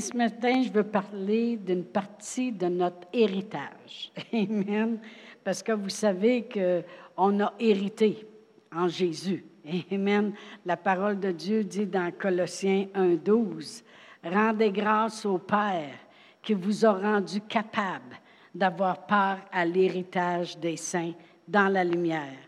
[0.00, 4.12] ce matin, je veux parler d'une partie de notre héritage.
[4.32, 4.98] Amen.
[5.42, 8.26] Parce que vous savez qu'on a hérité
[8.74, 9.44] en Jésus.
[9.90, 10.32] Amen.
[10.64, 13.82] La parole de Dieu dit dans Colossiens 1.12,
[14.24, 15.98] Rendez grâce au Père
[16.42, 18.18] qui vous a rendu capable
[18.54, 21.12] d'avoir part à l'héritage des saints
[21.46, 22.38] dans la lumière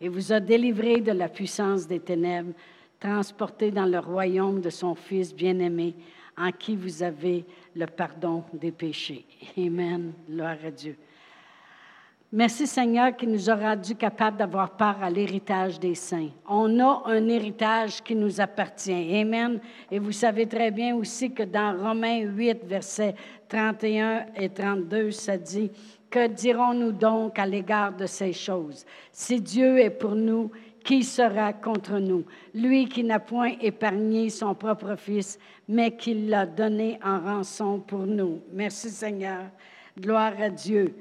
[0.00, 2.52] et vous a délivré de la puissance des ténèbres,
[2.98, 5.94] transporté dans le royaume de son Fils bien-aimé,
[6.36, 9.24] en qui vous avez le pardon des péchés.
[9.56, 10.12] Amen.
[10.28, 10.96] Gloire à Dieu.
[12.34, 16.30] Merci Seigneur qui nous a rendu capables d'avoir part à l'héritage des saints.
[16.48, 19.20] On a un héritage qui nous appartient.
[19.20, 19.60] Amen.
[19.90, 23.14] Et vous savez très bien aussi que dans Romains 8, versets
[23.50, 25.70] 31 et 32, ça dit,
[26.08, 28.86] Que dirons-nous donc à l'égard de ces choses?
[29.12, 30.50] Si Dieu est pour nous,
[30.84, 32.24] qui sera contre nous?
[32.54, 35.38] Lui qui n'a point épargné son propre Fils,
[35.68, 38.40] mais qui l'a donné en rançon pour nous.
[38.52, 39.44] Merci Seigneur.
[39.98, 40.94] Gloire à Dieu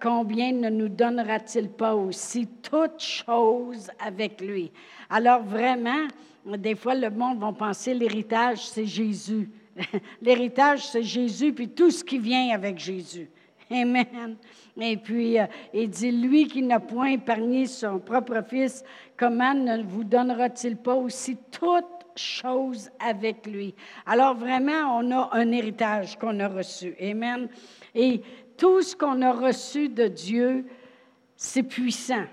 [0.00, 4.70] combien ne nous donnera-t-il pas aussi toutes choses avec lui?
[5.08, 6.06] Alors vraiment,
[6.44, 9.48] des fois, le monde va penser l'héritage, c'est Jésus.
[10.22, 13.28] l'héritage, c'est Jésus, puis tout ce qui vient avec Jésus.
[13.70, 14.36] Amen.
[14.80, 18.84] Et puis, euh, il dit, lui qui n'a point épargné son propre fils,
[19.16, 23.74] comment ne vous donnera-t-il pas aussi toutes choses avec lui?
[24.06, 26.94] Alors vraiment, on a un héritage qu'on a reçu.
[27.00, 27.48] Amen.
[27.94, 28.22] Et
[28.56, 30.66] tout ce qu'on a reçu de Dieu,
[31.36, 32.24] c'est puissant.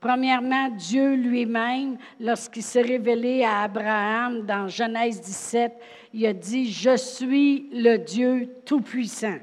[0.00, 5.72] Premièrement, Dieu lui-même, lorsqu'il s'est révélé à Abraham dans Genèse 17,
[6.14, 9.38] il a dit, je suis le Dieu Tout-Puissant.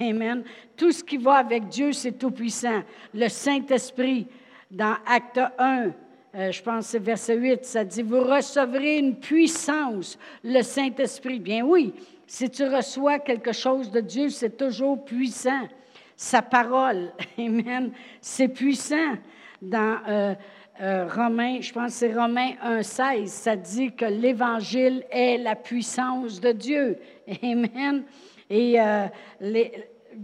[0.00, 0.44] Amen.
[0.76, 2.82] Tout ce qui va avec Dieu, c'est Tout-Puissant.
[3.14, 4.26] Le Saint-Esprit,
[4.70, 5.90] dans Acte 1,
[6.32, 11.40] euh, je pense que c'est verset 8, ça dit, vous recevrez une puissance, le Saint-Esprit.
[11.40, 11.92] Bien oui,
[12.26, 15.68] si tu reçois quelque chose de Dieu, c'est toujours puissant.
[16.16, 17.90] Sa parole, Amen,
[18.20, 19.14] c'est puissant.
[19.60, 20.34] Dans euh,
[20.80, 26.40] euh, Romains, je pense que c'est Romains 1,16, ça dit que l'Évangile est la puissance
[26.40, 26.98] de Dieu.
[27.42, 28.04] Amen.
[28.50, 29.06] Et euh,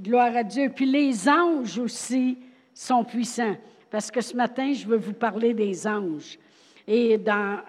[0.02, 0.70] gloire à Dieu.
[0.74, 2.38] Puis les anges aussi
[2.74, 3.56] sont puissants.
[3.90, 6.38] Parce que ce matin, je veux vous parler des anges.
[6.88, 7.60] Et dans,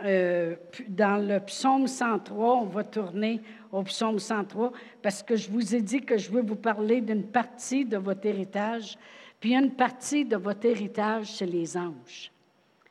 [0.89, 3.41] dans le psaume 103, on va tourner
[3.71, 7.25] au psaume 103, parce que je vous ai dit que je veux vous parler d'une
[7.25, 8.97] partie de votre héritage.
[9.39, 12.31] Puis une partie de votre héritage, c'est les anges.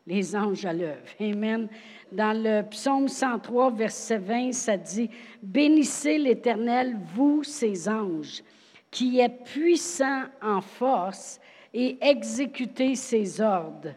[0.06, 1.06] Les anges à l'œuvre.
[1.20, 1.68] Amen.
[2.12, 5.10] Dans le psaume 103, verset 20, ça dit
[5.42, 8.42] Bénissez l'Éternel, vous, ses anges,
[8.90, 11.40] qui êtes puissants en force
[11.74, 13.94] et exécutez ses ordres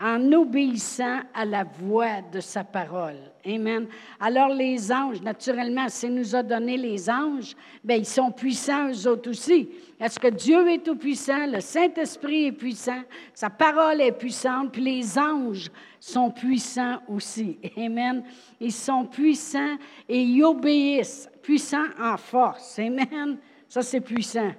[0.00, 3.18] en obéissant à la voix de sa parole.
[3.44, 3.86] Amen.
[4.18, 9.06] Alors les anges, naturellement, s'il nous a donné les anges, bien, ils sont puissants eux
[9.06, 9.68] autres aussi.
[10.00, 13.02] Est-ce que Dieu est tout puissant, le Saint-Esprit est puissant,
[13.34, 17.58] sa parole est puissante, puis les anges sont puissants aussi.
[17.76, 18.24] Amen.
[18.58, 19.76] Ils sont puissants
[20.08, 22.78] et ils obéissent, puissants en force.
[22.78, 23.36] Amen.
[23.68, 24.52] Ça, c'est puissant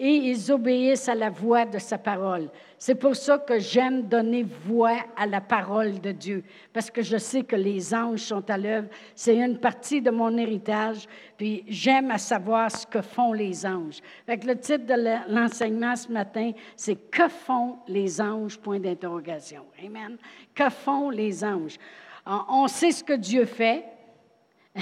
[0.00, 2.48] et ils obéissent à la voix de sa parole.
[2.82, 6.42] C'est pour ça que j'aime donner voix à la parole de Dieu,
[6.72, 8.88] parce que je sais que les anges sont à l'œuvre.
[9.14, 14.00] C'est une partie de mon héritage, puis j'aime à savoir ce que font les anges.
[14.24, 14.94] Fait le titre de
[15.30, 18.58] l'enseignement ce matin, c'est Que font les anges?
[18.58, 19.66] Point d'interrogation.
[19.84, 20.16] Amen.
[20.54, 21.76] Que font les anges?
[22.24, 23.84] On sait ce que Dieu fait.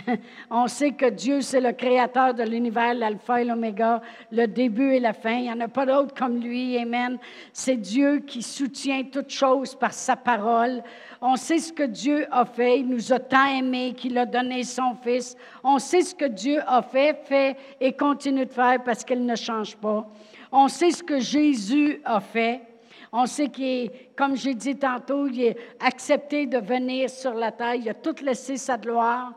[0.50, 4.00] On sait que Dieu, c'est le créateur de l'univers, l'alpha et l'oméga,
[4.30, 5.36] le début et la fin.
[5.36, 6.76] Il n'y en a pas d'autre comme lui.
[6.78, 7.18] Amen.
[7.52, 10.82] C'est Dieu qui soutient toutes choses par sa parole.
[11.20, 12.80] On sait ce que Dieu a fait.
[12.80, 15.36] Il nous a tant aimés qu'il a donné son Fils.
[15.62, 19.36] On sait ce que Dieu a fait, fait et continue de faire parce qu'il ne
[19.36, 20.06] change pas.
[20.50, 22.62] On sait ce que Jésus a fait.
[23.12, 27.52] On sait qu'il est, comme j'ai dit tantôt, il est accepté de venir sur la
[27.52, 27.74] terre.
[27.74, 29.32] Il a tout laissé sa gloire.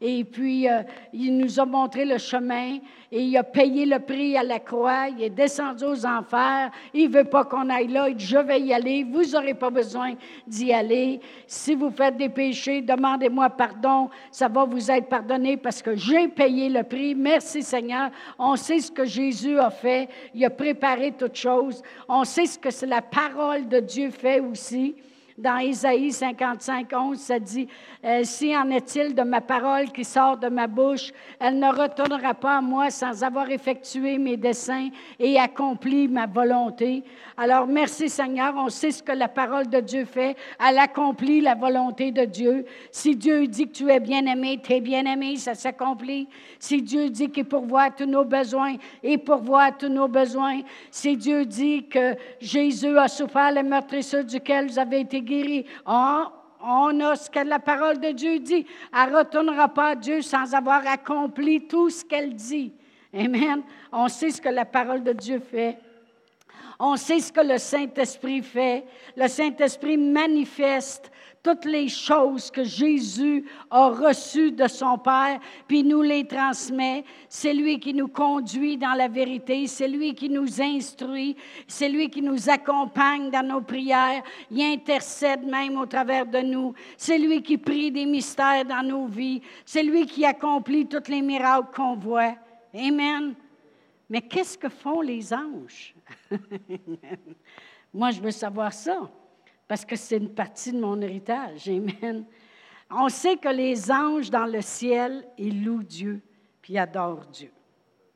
[0.00, 0.82] Et puis, euh,
[1.12, 2.78] il nous a montré le chemin
[3.10, 5.08] et il a payé le prix à la croix.
[5.08, 6.70] Il est descendu aux enfers.
[6.92, 8.08] Il ne veut pas qu'on aille là.
[8.08, 9.04] Il dit, je vais y aller.
[9.04, 10.14] Vous n'aurez pas besoin
[10.46, 11.20] d'y aller.
[11.46, 14.10] Si vous faites des péchés, demandez-moi pardon.
[14.30, 17.14] Ça va vous être pardonné parce que j'ai payé le prix.
[17.14, 18.10] Merci Seigneur.
[18.38, 20.08] On sait ce que Jésus a fait.
[20.34, 21.82] Il a préparé toutes choses.
[22.08, 24.94] On sait ce que la parole de Dieu fait aussi.
[25.38, 27.68] Dans Isaïe 55, 11, ça dit,
[28.02, 32.32] euh, Si en est-il de ma parole qui sort de ma bouche, elle ne retournera
[32.32, 34.88] pas à moi sans avoir effectué mes desseins
[35.18, 37.04] et accompli ma volonté.
[37.36, 40.36] Alors merci Seigneur, on sait ce que la parole de Dieu fait.
[40.58, 42.64] Elle accomplit la volonté de Dieu.
[42.90, 46.28] Si Dieu dit que tu es bien-aimé, tu es bien-aimé, ça s'accomplit.
[46.58, 50.60] Si Dieu dit qu'il pourvoit tous nos besoins, il pourvoit tous nos besoins.
[50.90, 55.20] Si Dieu dit que Jésus a souffert les meurtrissures duquel vous avez été
[55.86, 56.24] on,
[56.60, 58.66] on a ce que la parole de Dieu dit.
[58.92, 62.72] Elle ne retournera pas à Dieu sans avoir accompli tout ce qu'elle dit.
[63.14, 63.62] Amen.
[63.92, 65.78] On sait ce que la parole de Dieu fait.
[66.78, 68.84] On sait ce que le Saint-Esprit fait.
[69.16, 71.10] Le Saint-Esprit manifeste
[71.46, 75.38] toutes les choses que Jésus a reçues de son Père,
[75.68, 77.04] puis nous les transmet.
[77.28, 81.36] C'est lui qui nous conduit dans la vérité, c'est lui qui nous instruit,
[81.68, 86.74] c'est lui qui nous accompagne dans nos prières, il intercède même au travers de nous,
[86.96, 91.22] c'est lui qui prie des mystères dans nos vies, c'est lui qui accomplit tous les
[91.22, 92.34] miracles qu'on voit.
[92.74, 93.34] Amen.
[94.10, 95.95] Mais qu'est-ce que font les anges?
[97.94, 99.10] Moi, je veux savoir ça,
[99.66, 101.68] parce que c'est une partie de mon héritage.
[101.68, 102.24] Amen.
[102.90, 106.20] On sait que les anges dans le ciel, ils louent Dieu,
[106.62, 107.50] puis adorent Dieu.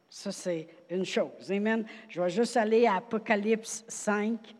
[0.08, 1.50] Ça, c'est une chose.
[1.50, 1.84] Amen.
[2.08, 4.54] Je vais juste aller à Apocalypse 5.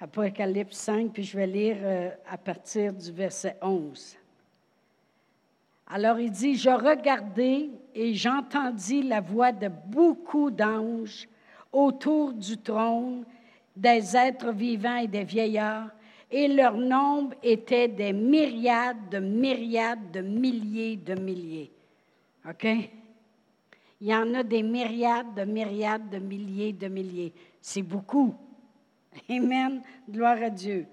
[0.00, 4.18] Apocalypse 5, puis je vais lire euh, à partir du verset 11.
[5.86, 11.28] Alors il dit, je regardai et j'entendis la voix de beaucoup d'anges
[11.74, 13.24] autour du trône,
[13.76, 15.90] des êtres vivants et des vieillards,
[16.30, 21.70] et leur nombre était des myriades de myriades de milliers de milliers.
[22.48, 22.66] OK?
[24.00, 27.32] Il y en a des myriades de myriades de milliers de milliers.
[27.60, 28.34] C'est beaucoup.
[29.30, 29.82] Amen.
[30.10, 30.86] Gloire à Dieu.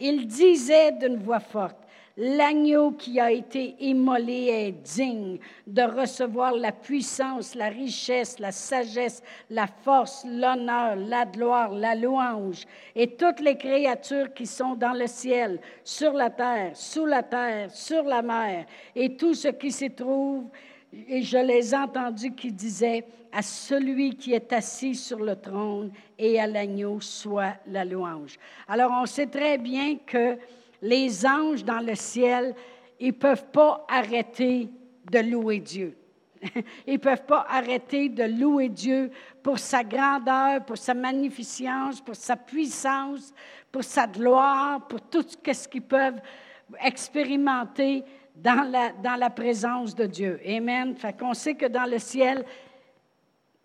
[0.00, 1.85] Il disait d'une voix forte,
[2.18, 9.22] L'agneau qui a été immolé est digne de recevoir la puissance, la richesse, la sagesse,
[9.50, 12.64] la force, l'honneur, la gloire, la louange.
[12.94, 17.70] Et toutes les créatures qui sont dans le ciel, sur la terre, sous la terre,
[17.70, 18.64] sur la mer,
[18.94, 20.44] et tout ce qui s'y trouve,
[21.08, 25.92] et je les ai entendus qui disaient, à celui qui est assis sur le trône
[26.18, 28.38] et à l'agneau soit la louange.
[28.66, 30.38] Alors on sait très bien que
[30.82, 32.54] les anges dans le ciel,
[32.98, 34.68] ils ne peuvent pas arrêter
[35.10, 35.96] de louer Dieu.
[36.86, 39.10] Ils ne peuvent pas arrêter de louer Dieu
[39.42, 43.32] pour sa grandeur, pour sa magnificence, pour sa puissance,
[43.72, 46.20] pour sa gloire, pour tout ce qu'ils peuvent
[46.82, 50.40] expérimenter dans la, dans la présence de Dieu.
[50.46, 50.94] Amen.
[50.96, 52.44] Fait qu'on sait que dans le ciel,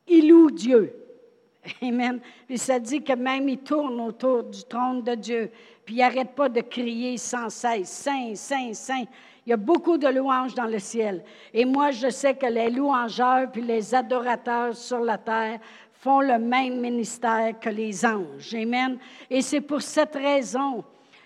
[0.07, 0.95] ils louent Dieu.
[1.81, 2.19] Amen.
[2.47, 5.51] Puis ça dit que même ils tournent autour du trône de Dieu
[5.85, 9.03] puis il n'arrête pas de crier sans cesse, Saint, Saint, Saint.
[9.45, 11.23] Il y a beaucoup de louanges dans le ciel.
[11.53, 15.59] Et moi, je sais que les louangeurs puis les adorateurs sur la terre
[15.93, 18.53] font le même ministère que les anges.
[18.53, 18.97] Amen.
[19.29, 20.83] Et c'est pour cette raison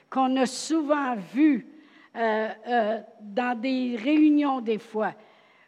[0.10, 1.68] qu'on a souvent vu
[2.16, 5.14] euh, euh, dans des réunions des fois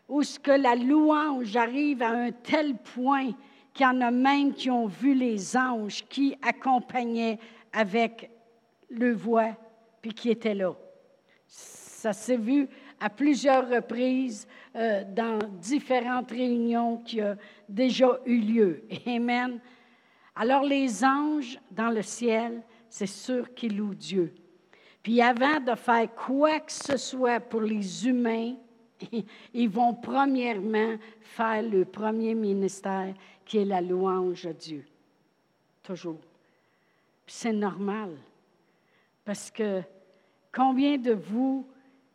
[0.08, 3.32] où ce que la louange arrive à un tel point
[3.74, 7.38] qu'il y en a même qui ont vu les anges qui accompagnaient
[7.74, 8.32] avec
[8.90, 9.56] le voit,
[10.02, 10.74] puis qui était là.
[11.48, 12.68] Ça s'est vu
[13.00, 18.84] à plusieurs reprises euh, dans différentes réunions qui ont déjà eu lieu.
[19.06, 19.60] Amen.
[20.36, 24.34] Alors les anges dans le ciel, c'est sûr qu'ils louent Dieu.
[25.02, 28.56] Puis avant de faire quoi que ce soit pour les humains,
[29.54, 33.14] ils vont premièrement faire le premier ministère
[33.46, 34.86] qui est la louange à Dieu.
[35.84, 36.20] Toujours.
[37.26, 38.18] C'est normal.
[39.28, 39.82] Parce que
[40.56, 41.68] combien de vous,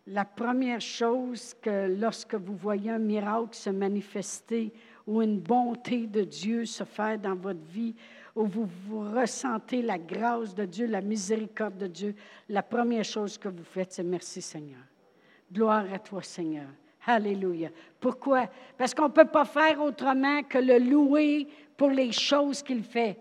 [0.06, 4.72] la première chose que lorsque vous voyez un miracle se manifester
[5.06, 7.94] ou une bonté de Dieu se faire dans votre vie,
[8.34, 8.66] où vous,
[9.14, 12.14] ressentez la grâce de Dieu, la miséricorde de Dieu,
[12.48, 14.80] la première chose que vous faites, c'est merci Seigneur.
[15.52, 16.68] Gloire à toi Seigneur.
[17.04, 17.68] Alléluia.
[18.00, 18.48] Pourquoi?
[18.78, 23.18] Parce qu'on ne peut pas faire autrement que le louer pour les choses qu'il fait.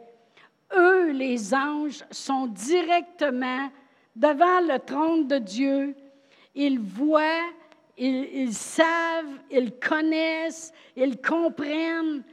[0.73, 3.69] Eux, les anges, sont directement
[4.15, 5.95] devant le trône de Dieu,
[6.55, 7.49] ils voient,
[7.97, 12.23] ils, savent, ils connaissent, ils comprennent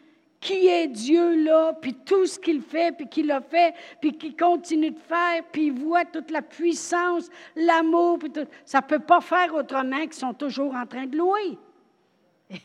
[0.40, 4.36] qui est Dieu là, puis tout ce qu'il fait, puis qu'il a fait, puis qu'il
[4.36, 8.46] continue de faire, puis ils voient toute la puissance, l'amour, puis tout.
[8.64, 11.58] Ça ne peut pas faire autrement qu'ils sont toujours en train de louer.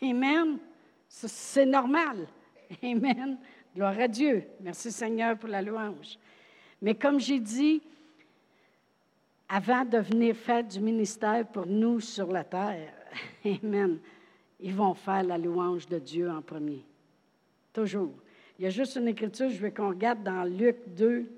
[0.01, 0.59] Amen.
[1.07, 2.27] C'est normal.
[2.83, 3.37] Amen.
[3.75, 4.43] Gloire à Dieu.
[4.61, 6.19] Merci Seigneur pour la louange.
[6.81, 7.81] Mais comme j'ai dit,
[9.53, 12.91] avant de venir faire du ministère pour nous sur la terre,
[13.45, 13.99] Amen,
[14.59, 16.83] ils vont faire la louange de Dieu en premier.
[17.71, 18.15] Toujours.
[18.57, 21.29] Il y a juste une écriture, je veux qu'on regarde dans Luc 2,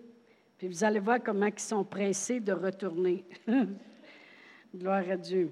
[0.58, 3.26] puis vous allez voir comment ils sont pressés de retourner.
[4.74, 5.52] Gloire à Dieu.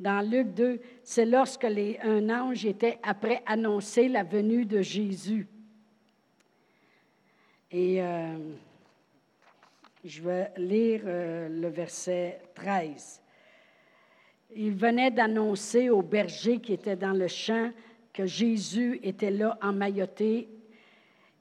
[0.00, 5.46] Dans Luc 2, c'est lorsque un ange était après annoncer la venue de Jésus.
[7.70, 8.36] Et euh,
[10.04, 13.20] je vais lire euh, le verset 13.
[14.56, 17.70] Il venait d'annoncer aux bergers qui étaient dans le champ
[18.12, 20.48] que Jésus était là emmailloté.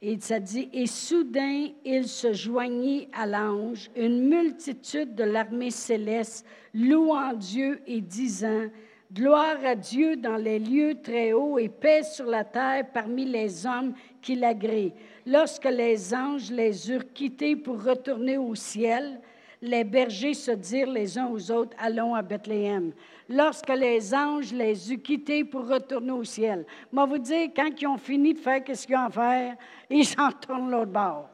[0.02, 6.46] Et ça dit, et soudain il se joignit à l'ange, une multitude de l'armée céleste,
[6.74, 8.68] louant Dieu et disant,
[9.12, 13.66] Gloire à Dieu dans les lieux très hauts et paix sur la terre parmi les
[13.66, 14.92] hommes qui l'agréent.
[15.32, 19.22] Lorsque les anges les eurent quittés pour retourner au ciel,
[19.62, 22.94] les bergers se dirent les uns aux autres, allons à Bethléem.
[23.30, 26.66] Lorsque les anges les eurent quittés pour retourner au ciel.
[26.92, 29.56] Moi, vous dire, quand ils ont fini de faire ce qu'ils ont à faire,
[29.88, 31.30] ils s'en retournent l'autre bord.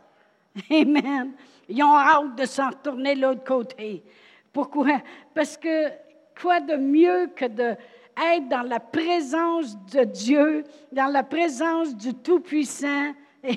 [0.69, 1.31] Amen.
[1.69, 4.03] Ils ont hâte de s'en retourner l'autre côté.
[4.51, 5.01] Pourquoi?
[5.33, 5.87] Parce que
[6.41, 7.75] quoi de mieux que de
[8.17, 13.13] être dans la présence de Dieu, dans la présence du Tout-Puissant.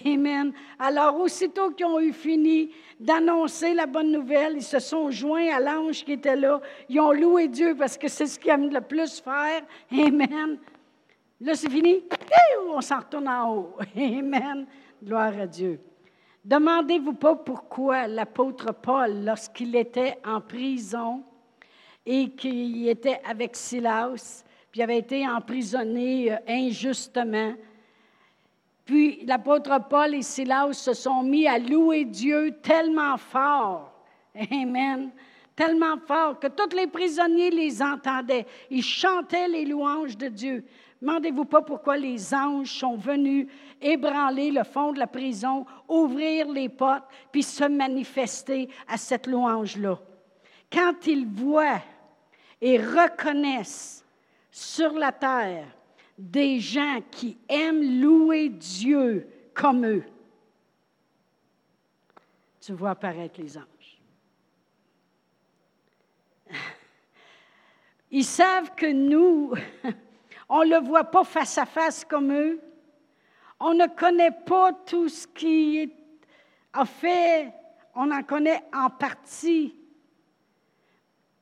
[0.07, 0.53] Amen.
[0.79, 5.61] Alors, aussitôt qu'ils ont eu fini d'annoncer la bonne nouvelle, ils se sont joints à
[5.61, 6.61] l'ange qui était là.
[6.89, 9.63] Ils ont loué Dieu parce que c'est ce qu'ils aiment le plus faire.
[9.93, 10.59] Amen.
[11.41, 12.03] Là, c'est fini.
[12.71, 13.77] On s'en retourne en haut.
[13.97, 14.67] Amen.
[15.03, 15.81] Gloire à Dieu.
[16.45, 21.23] Demandez-vous pas pourquoi l'apôtre Paul, lorsqu'il était en prison
[22.07, 27.53] et qu'il était avec Silas, puis avait été emprisonné euh, injustement.
[28.89, 33.93] Puis l'apôtre Paul et Silas se sont mis à louer Dieu tellement fort.
[34.51, 35.11] Amen.
[35.55, 38.47] Tellement fort que tous les prisonniers les entendaient.
[38.71, 40.65] Ils chantaient les louanges de Dieu.
[41.03, 46.71] Demandez-vous pas pourquoi les anges sont venus ébranler le fond de la prison, ouvrir les
[46.71, 49.99] portes, puis se manifester à cette louange-là.
[50.73, 51.83] Quand ils voient
[52.59, 54.03] et reconnaissent
[54.51, 55.67] sur la terre
[56.19, 60.05] des gens qui aiment louer Dieu comme eux.
[62.61, 63.65] Tu vois apparaître les anges.
[68.11, 69.53] Ils savent que nous,
[70.49, 72.61] on ne le voit pas face à face comme eux.
[73.61, 75.93] On ne connaît pas tout ce qui
[76.73, 77.53] a fait,
[77.95, 79.75] on en connaît en partie.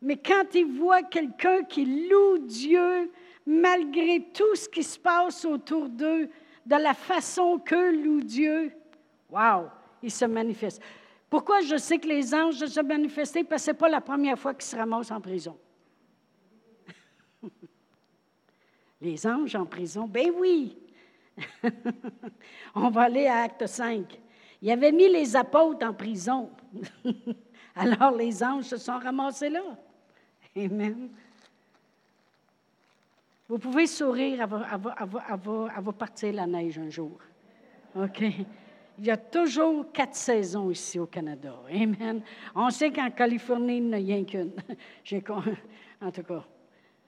[0.03, 3.11] Mais quand ils voient quelqu'un qui loue Dieu
[3.47, 6.29] malgré tout ce qui se passe autour d'eux,
[6.67, 8.73] de la façon qu'eux louent Dieu,
[9.31, 9.69] wow,
[10.03, 10.83] ils se manifestent.
[11.31, 13.45] Pourquoi je sais que les anges se manifester?
[13.45, 15.57] Parce que ce n'est pas la première fois qu'ils se ramassent en prison.
[19.01, 20.07] les anges en prison?
[20.07, 20.77] Ben oui!
[22.75, 24.21] On va aller à Acte 5.
[24.63, 26.51] Il avait mis les apôtres en prison.
[27.77, 29.63] Alors les anges se sont ramassés là.
[30.57, 31.11] Amen.
[33.49, 37.19] Vous pouvez sourire, à vous partir la neige un jour.
[37.95, 38.23] OK?
[38.99, 41.55] Il y a toujours quatre saisons ici au Canada.
[41.71, 42.23] Amen.
[42.55, 44.53] On sait qu'en Californie, il n'y a rien qu'une.
[46.01, 46.45] En tout cas,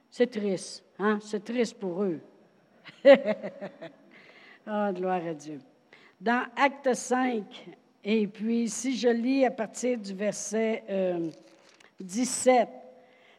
[0.09, 0.83] c'est triste.
[0.97, 1.19] Hein?
[1.21, 2.19] C'est triste pour eux.
[3.05, 3.09] oh,
[4.93, 5.59] gloire à Dieu.
[6.19, 7.43] Dans Acte 5,
[8.03, 10.83] et puis si je lis à partir du verset
[11.99, 12.78] 17, euh,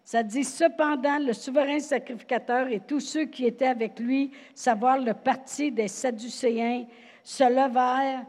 [0.04, 5.14] ça dit, cependant, le souverain sacrificateur et tous ceux qui étaient avec lui, savoir le
[5.14, 6.84] parti des Sadducéens,
[7.22, 8.24] se levèrent,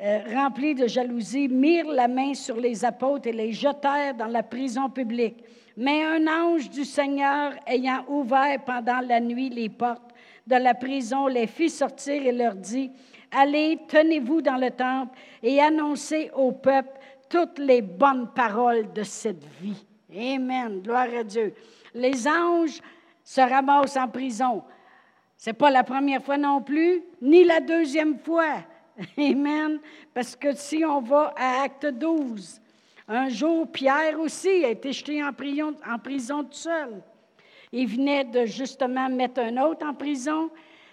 [0.00, 4.42] euh, remplis de jalousie, mirent la main sur les apôtres et les jetèrent dans la
[4.42, 5.44] prison publique.
[5.76, 10.12] Mais un ange du Seigneur, ayant ouvert pendant la nuit les portes
[10.46, 12.90] de la prison, les fit sortir et leur dit,
[13.30, 16.98] Allez, tenez-vous dans le temple et annoncez au peuple
[17.28, 19.84] toutes les bonnes paroles de cette vie.
[20.14, 20.80] Amen.
[20.80, 21.54] Gloire à Dieu.
[21.94, 22.80] Les anges
[23.22, 24.62] se ramassent en prison.
[25.36, 28.56] Ce n'est pas la première fois non plus, ni la deuxième fois.
[29.18, 29.78] Amen.
[30.14, 32.60] Parce que si on va à Acte 12,
[33.06, 37.02] un jour, Pierre aussi a été jeté en prison, tout seul.
[37.72, 40.50] Il venait de justement mettre un autre en prison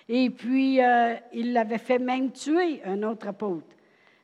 [0.07, 3.75] et puis euh, il l'avait fait même tuer, un autre apôtre.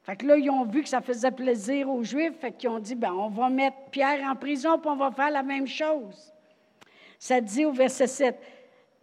[0.04, 2.80] Fait que là, ils ont vu que ça faisait plaisir aux Juifs, fait qu'ils ont
[2.80, 6.34] dit, ben, on va mettre Pierre en prison, puis on va faire la même chose.
[7.20, 8.40] Ça dit au verset 7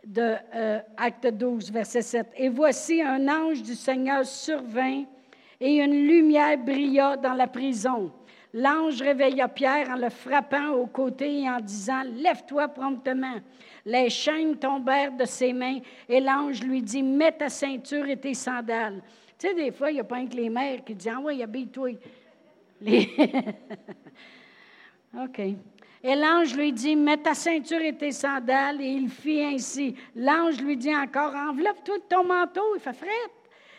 [0.04, 2.26] de euh, Acte 12, verset 7.
[2.36, 5.04] Et voici un ange du Seigneur survint,
[5.60, 8.12] et une lumière brilla dans la prison.
[8.54, 13.36] L'ange réveilla Pierre en le frappant au côté et en disant, Lève-toi promptement.
[13.84, 18.34] Les chaînes tombèrent de ses mains et l'ange lui dit, Mets ta ceinture et tes
[18.34, 19.02] sandales.
[19.38, 21.42] Tu sais, des fois, il n'y a pas que les mères qui disent, Ah oui,
[21.42, 21.90] habille-toi.
[22.80, 23.08] Les...
[25.16, 25.40] OK.
[26.02, 28.80] Et l'ange lui dit, mets ta ceinture et tes sandales.
[28.80, 29.94] Et il fit ainsi.
[30.14, 33.08] L'ange lui dit encore, enveloppe-toi ton manteau, il fait fret.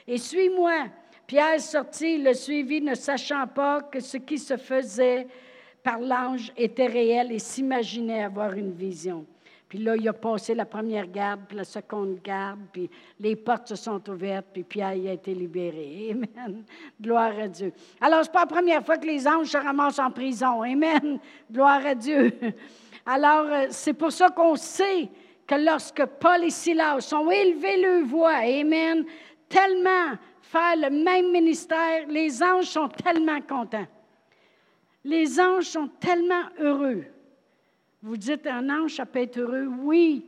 [0.08, 0.86] Et suis-moi.
[1.28, 5.28] Pierre sortit, le suivit, ne sachant pas que ce qui se faisait
[5.84, 9.26] par l'ange était réel et s'imaginait avoir une vision.
[9.70, 13.68] Puis là, il a passé la première garde, puis la seconde garde, puis les portes
[13.68, 16.10] se sont ouvertes, puis Pierre a été libéré.
[16.36, 16.64] Amen.
[17.00, 17.72] Gloire à Dieu.
[18.02, 20.64] Alors, ce n'est pas la première fois que les anges se ramassent en prison.
[20.64, 21.20] Amen.
[21.52, 22.34] Gloire à Dieu.
[23.06, 25.08] Alors, euh, c'est pour ça qu'on sait
[25.46, 29.06] que lorsque Paul et Silas ont élevé leur voix, Amen,
[29.48, 33.88] tellement faire le même ministère, les anges sont tellement contents.
[35.04, 37.06] Les anges sont tellement heureux.
[38.02, 39.68] Vous dites, un ange, ça peut être heureux?
[39.68, 40.26] Oui.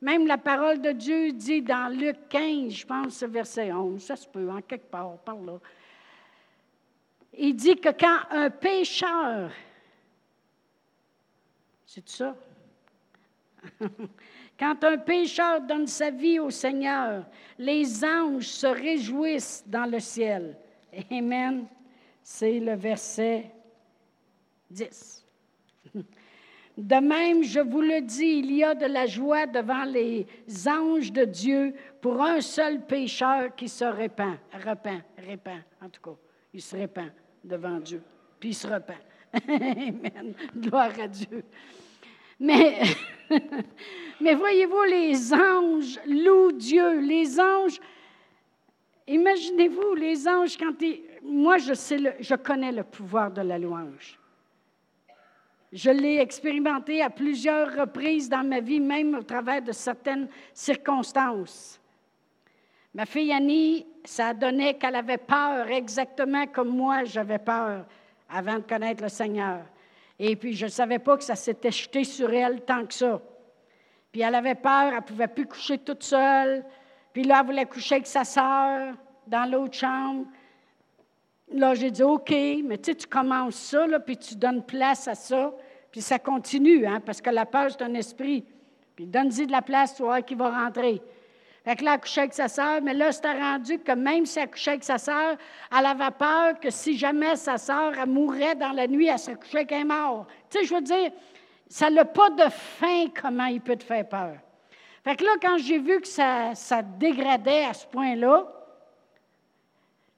[0.00, 4.28] Même la parole de Dieu dit dans Luc 15, je pense, verset 11, ça se
[4.28, 5.58] peut, en quelque part, par là.
[7.36, 9.50] Il dit que quand un pécheur,
[11.84, 12.36] c'est ça?
[14.58, 17.24] quand un pécheur donne sa vie au Seigneur,
[17.58, 20.56] les anges se réjouissent dans le ciel.
[21.10, 21.66] Amen.
[22.22, 23.50] C'est le verset
[24.70, 25.17] 10.
[26.78, 30.24] De même, je vous le dis, il y a de la joie devant les
[30.68, 36.16] anges de Dieu pour un seul pécheur qui se répand, repent, répand, en tout cas,
[36.54, 37.10] il se répand
[37.42, 38.00] devant Dieu,
[38.38, 38.94] puis il se repent.
[39.48, 40.32] Amen.
[40.56, 41.42] Gloire à Dieu.
[42.38, 42.84] Mais,
[44.20, 47.00] voyez-vous, les anges louent Dieu.
[47.00, 47.80] Les anges,
[49.08, 54.16] imaginez-vous, les anges, quand ils, moi, je, sais je connais le pouvoir de la louange.
[55.72, 61.78] Je l'ai expérimenté à plusieurs reprises dans ma vie, même au travers de certaines circonstances.
[62.94, 67.84] Ma fille Annie, ça donnait qu'elle avait peur exactement comme moi j'avais peur
[68.30, 69.60] avant de connaître le Seigneur.
[70.18, 73.20] Et puis je ne savais pas que ça s'était jeté sur elle tant que ça.
[74.10, 76.64] Puis elle avait peur, elle ne pouvait plus coucher toute seule.
[77.12, 78.94] Puis là, elle voulait coucher avec sa sœur
[79.26, 80.26] dans l'autre chambre.
[81.52, 85.14] Là, j'ai dit, OK, mais tu sais, tu commences ça, puis tu donnes place à
[85.14, 85.52] ça,
[85.90, 88.44] puis ça continue, hein, parce que la peur, c'est un esprit.
[88.94, 91.00] Puis donne-y de la place, tu vois, qui va rentrer.
[91.64, 94.38] Fait que là, elle couchait avec sa sœur, mais là, c'était rendu que même si
[94.38, 95.36] elle couchait avec sa sœur,
[95.76, 99.36] elle avait peur que si jamais sa sœur elle mourrait dans la nuit, elle serait
[99.36, 100.26] couchée avec un mort.
[100.50, 101.10] Tu sais, je veux dire,
[101.68, 104.36] ça n'a pas de fin comment il peut te faire peur.
[105.04, 108.46] Fait que là, quand j'ai vu que ça dégradait à ce point-là,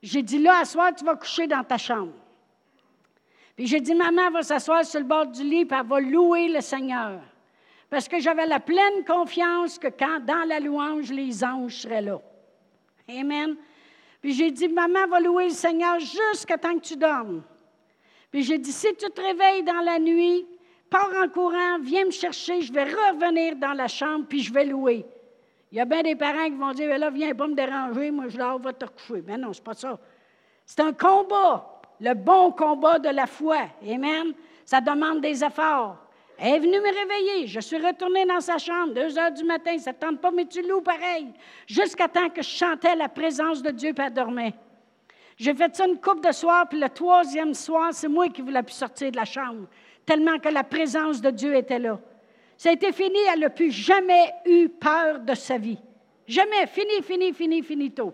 [0.02, 2.14] j'ai dit, là, à soir, tu vas coucher dans ta chambre.
[3.56, 6.48] Puis j'ai dit, maman va s'asseoir sur le bord du lit, puis elle va louer
[6.48, 7.20] le Seigneur.
[7.90, 12.20] Parce que j'avais la pleine confiance que quand, dans la louange, les anges seraient là.
[13.08, 13.56] Amen.
[14.22, 17.42] Puis j'ai dit, maman va louer le Seigneur jusqu'à temps que tu dormes.
[18.30, 20.46] Puis j'ai dit, si tu te réveilles dans la nuit,
[20.88, 24.64] pars en courant, viens me chercher, je vais revenir dans la chambre, puis je vais
[24.64, 25.04] louer.
[25.72, 28.26] Il y a bien des parents qui vont dire, là, viens pas me déranger, moi
[28.28, 29.22] je dors, va te recoucher.
[29.26, 29.98] Mais non, c'est pas ça.
[30.66, 33.58] C'est un combat, le bon combat de la foi.
[33.88, 34.32] Amen.
[34.64, 35.96] Ça demande des efforts.
[36.38, 37.46] Elle est venue me réveiller.
[37.46, 39.76] Je suis retournée dans sa chambre, deux heures du matin.
[39.78, 41.28] Ça ne tente pas, mais tu loues pareil.
[41.66, 44.52] Jusqu'à temps que je chantais la présence de Dieu, puis elle.
[45.36, 48.62] J'ai fait ça une coupe de soir, puis le troisième soir, c'est moi qui voulais
[48.62, 49.66] plus sortir de la chambre,
[50.04, 51.98] tellement que la présence de Dieu était là.
[52.60, 55.78] Ça a été fini, elle n'a plus jamais eu peur de sa vie.
[56.26, 56.66] Jamais.
[56.66, 58.12] Fini, fini, fini, finito.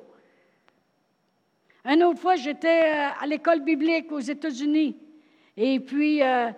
[1.85, 4.96] Une autre fois, j'étais euh, à l'école biblique aux États-Unis.
[5.56, 6.52] Et puis, euh,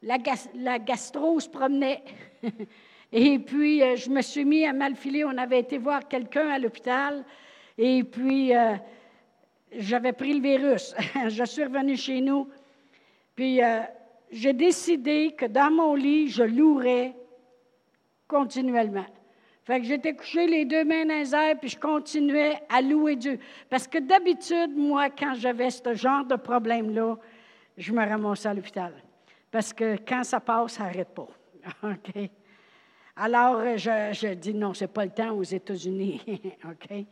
[0.00, 2.02] la, gastro se promenait.
[3.12, 5.26] et puis, euh, je me suis mis à mal filer.
[5.26, 7.26] On avait été voir quelqu'un à l'hôpital.
[7.76, 8.52] Et puis,
[9.76, 10.94] j'avais pris le virus.
[11.28, 12.48] je suis revenue chez nous.
[13.36, 13.60] Puis,
[14.30, 17.17] j'ai décidé que dans mon lit, je louerais
[18.28, 19.06] continuellement.
[19.64, 23.16] Fait que j'étais couché les deux mains dans les airs, puis je continuais à louer
[23.16, 23.38] Dieu.
[23.68, 27.18] Parce que d'habitude, moi, quand j'avais ce genre de problème-là,
[27.76, 28.94] je me ramassais à l'hôpital.
[29.50, 31.28] Parce que quand ça passe, ça n'arrête pas.
[31.82, 32.30] OK?
[33.16, 36.22] Alors, je, je dis non, ce n'est pas le temps aux États-Unis.
[36.64, 37.04] OK?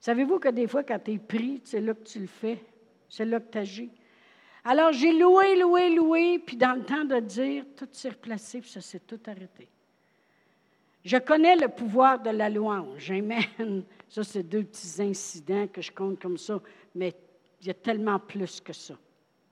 [0.00, 2.62] Savez-vous que des fois, quand tu es pris, c'est là que tu le fais,
[3.08, 3.90] c'est là que tu agis.
[4.64, 8.70] Alors, j'ai loué, loué, loué, puis dans le temps de dire, tout s'est replacé, puis
[8.70, 9.68] ça s'est tout arrêté.
[11.04, 13.10] Je connais le pouvoir de la louange.
[13.10, 13.84] Amen.
[14.08, 16.60] Ça, c'est deux petits incidents que je compte comme ça,
[16.94, 17.14] mais
[17.60, 18.94] il y a tellement plus que ça.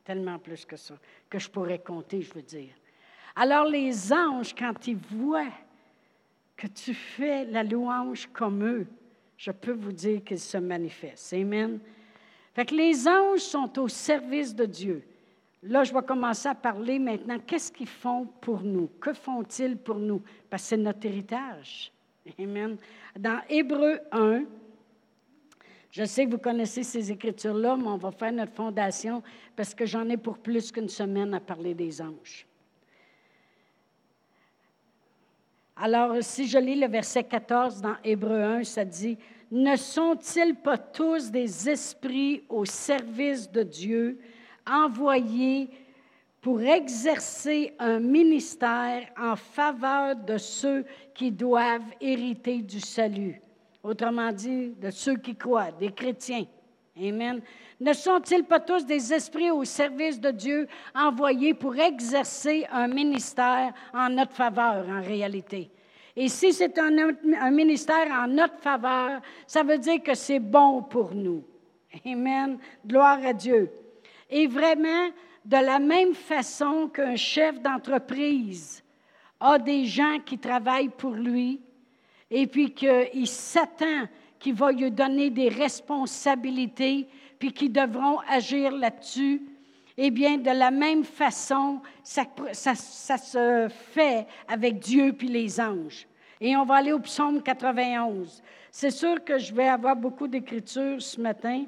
[0.04, 0.94] tellement plus que ça,
[1.28, 2.72] que je pourrais compter, je veux dire.
[3.36, 5.52] Alors les anges, quand ils voient
[6.56, 8.86] que tu fais la louange comme eux,
[9.36, 11.34] je peux vous dire qu'ils se manifestent.
[11.34, 11.78] Amen.
[12.54, 15.07] Fait que les anges sont au service de Dieu.
[15.62, 17.38] Là, je vais commencer à parler maintenant.
[17.44, 18.88] Qu'est-ce qu'ils font pour nous?
[19.00, 20.22] Que font-ils pour nous?
[20.48, 21.92] Parce que c'est notre héritage.
[22.38, 22.76] Amen.
[23.18, 24.44] Dans Hébreu 1,
[25.90, 29.22] je sais que vous connaissez ces écritures-là, mais on va faire notre fondation
[29.56, 32.46] parce que j'en ai pour plus qu'une semaine à parler des anges.
[35.76, 39.16] Alors, si je lis le verset 14 dans Hébreu 1, ça dit,
[39.50, 44.18] Ne sont-ils pas tous des esprits au service de Dieu,
[44.70, 45.70] envoyés
[46.40, 53.40] pour exercer un ministère en faveur de ceux qui doivent hériter du salut?
[53.82, 56.46] Autrement dit, de ceux qui croient, des chrétiens.
[57.00, 57.40] Amen.
[57.80, 63.72] Ne sont-ils pas tous des esprits au service de Dieu envoyés pour exercer un ministère
[63.94, 65.70] en notre faveur en réalité?
[66.16, 70.82] Et si c'est un, un, ministère en notre faveur, ça veut dire que c'est bon
[70.82, 71.44] pour nous.
[72.04, 72.58] Amen.
[72.84, 73.70] Gloire à Dieu.
[74.30, 75.08] Et vraiment,
[75.44, 78.82] de la même façon qu'un chef d'entreprise
[79.40, 81.60] a des gens qui travaillent pour lui,
[82.30, 84.06] et puis qu'il s'attend
[84.38, 89.42] qu'il va lui donner des responsabilités, puis qu'ils devront agir là-dessus.
[89.96, 92.74] Eh bien, de la même façon, ça, ça,
[93.18, 96.06] se fait avec Dieu puis les anges.
[96.40, 98.42] Et on va aller au psaume 91.
[98.70, 101.64] C'est sûr que je vais avoir beaucoup d'écritures ce matin.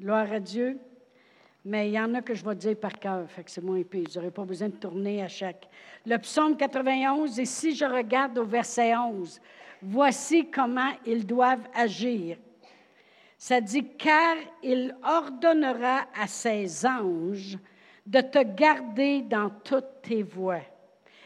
[0.00, 0.80] Gloire à Dieu.
[1.64, 3.76] Mais il y en a que je vais dire par cœur, fait que c'est moins
[3.76, 4.04] épais.
[4.06, 5.66] Vous n'aurez pas besoin de tourner à chaque.
[6.04, 9.40] Le psaume 91, et si je regarde au verset 11,
[9.80, 12.36] voici comment ils doivent agir.
[13.38, 17.58] Ça dit, car il ordonnera à ses anges
[18.06, 20.60] de te garder dans toutes tes voies.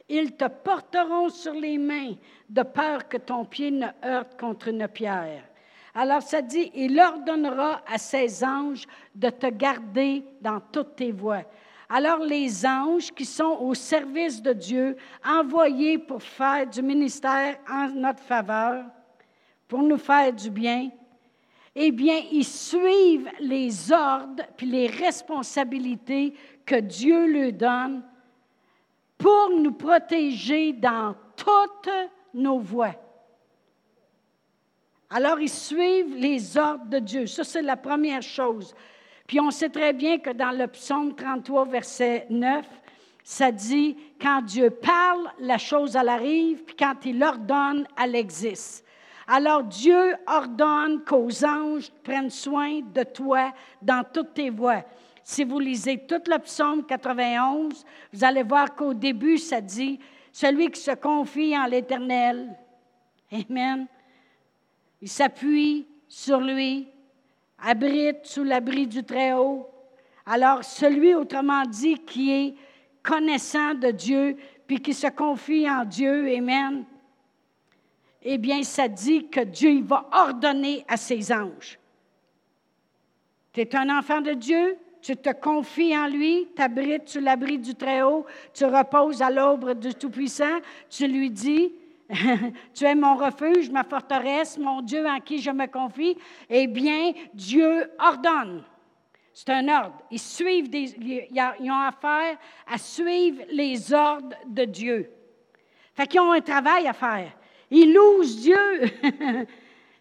[0.09, 2.15] Ils te porteront sur les mains
[2.49, 5.48] de peur que ton pied ne heurte contre une pierre.
[6.01, 8.85] Alors ça dit, il ordonnera à ses anges
[9.17, 11.43] de te garder dans toutes tes voies.
[11.89, 17.89] Alors les anges qui sont au service de Dieu, envoyés pour faire du ministère en
[17.89, 18.85] notre faveur,
[19.67, 20.89] pour nous faire du bien,
[21.75, 26.33] eh bien, ils suivent les ordres puis les responsabilités
[26.65, 28.05] que Dieu leur donne
[29.19, 31.91] pour nous protéger dans toutes
[32.33, 32.95] nos voies.
[35.11, 37.27] Alors, ils suivent les ordres de Dieu.
[37.27, 38.75] Ça, c'est la première chose.
[39.27, 42.67] Puis on sait très bien que dans le psaume 33, verset 9,
[43.25, 48.85] ça dit, quand Dieu parle, la chose, elle arrive, puis quand il ordonne, elle existe.
[49.27, 54.83] Alors Dieu ordonne qu'aux anges prennent soin de toi dans toutes tes voies.
[55.23, 60.01] Si vous lisez tout le psaume 91, vous allez voir qu'au début, ça dit,
[60.33, 62.57] celui qui se confie en l'Éternel.
[63.31, 63.87] Amen
[65.01, 66.89] il s'appuie sur lui,
[67.59, 69.69] abrite sous l'abri du Très-Haut.
[70.27, 72.55] Alors, celui, autrement dit, qui est
[73.03, 76.85] connaissant de Dieu, puis qui se confie en Dieu, Amen,
[78.23, 81.79] eh bien, ça dit que Dieu va ordonner à ses anges.
[83.53, 87.75] Tu es un enfant de Dieu, tu te confies en lui, t'abrites sous l'abri du
[87.75, 90.59] Très-Haut, tu reposes à l'aube du Tout-Puissant,
[90.91, 91.73] tu lui dis,
[92.75, 96.17] tu es mon refuge, ma forteresse, mon Dieu en qui je me confie.
[96.49, 98.65] Eh bien, Dieu ordonne.
[99.35, 100.03] C'est un ordre.
[100.11, 105.11] Ils suivent des, ils ont affaire à suivre les ordres de Dieu.
[105.95, 107.33] Fait qu'ils ont un travail à faire.
[107.71, 108.83] Ils louent Dieu,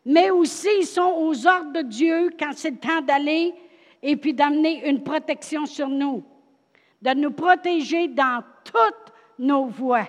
[0.06, 3.54] mais aussi ils sont aux ordres de Dieu quand c'est le temps d'aller
[4.02, 6.24] et puis d'amener une protection sur nous,
[7.02, 10.08] de nous protéger dans toutes nos voies.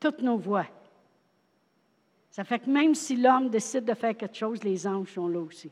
[0.00, 0.66] Toutes nos voix.
[2.30, 5.40] Ça fait que même si l'homme décide de faire quelque chose, les anges sont là
[5.40, 5.70] aussi.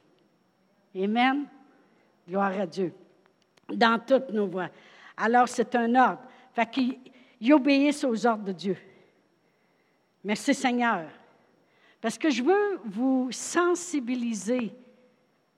[0.94, 1.46] Amen.
[2.28, 2.92] Gloire à Dieu.
[3.72, 4.68] Dans toutes nos voix.
[5.16, 6.22] Alors, c'est un ordre.
[6.52, 8.76] Fait qu'ils obéissent aux ordres de Dieu.
[10.24, 11.08] Merci Seigneur.
[12.00, 14.72] Parce que je veux vous sensibiliser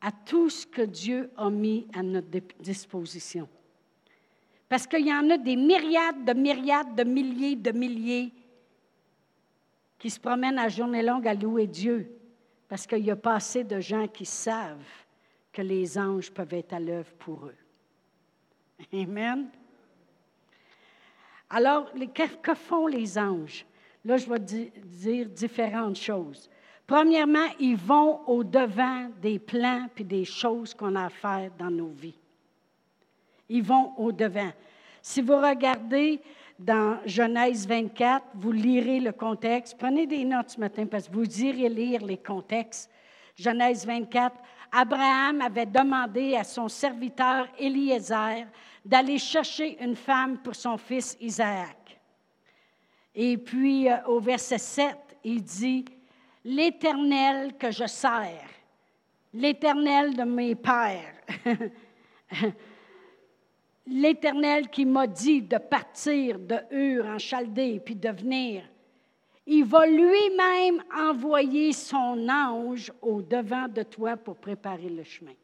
[0.00, 2.28] à tout ce que Dieu a mis à notre
[2.60, 3.48] disposition.
[4.68, 8.32] Parce qu'il y en a des myriades de myriades de milliers de milliers
[10.00, 12.10] qui se promènent à journée longue à louer Dieu,
[12.68, 14.78] parce qu'il n'y a pas assez de gens qui savent
[15.52, 17.56] que les anges peuvent être à l'œuvre pour eux.
[18.94, 19.48] Amen.
[21.50, 23.66] Alors, que, font les anges?
[24.04, 26.48] Là, je vais dire différentes choses.
[26.86, 31.90] Premièrement, ils vont au-devant des plans puis des choses qu'on a à faire dans nos
[31.90, 32.18] vies.
[33.50, 34.50] Ils vont au-devant.
[35.02, 36.20] Si vous regardez
[36.60, 39.78] dans Genèse 24, vous lirez le contexte.
[39.78, 42.90] Prenez des notes ce matin parce que vous irez lire les contextes.
[43.34, 44.36] Genèse 24,
[44.70, 48.46] Abraham avait demandé à son serviteur Eliezer
[48.84, 51.98] d'aller chercher une femme pour son fils Isaac.
[53.14, 55.86] Et puis euh, au verset 7, il dit,
[56.44, 58.48] L'Éternel que je sers,
[59.32, 61.14] l'Éternel de mes pères,
[63.90, 68.62] l'Éternel qui m'a dit de partir de Ur en Chaldée puis de venir,
[69.46, 75.34] il va lui-même envoyer son ange au devant de toi pour préparer le chemin.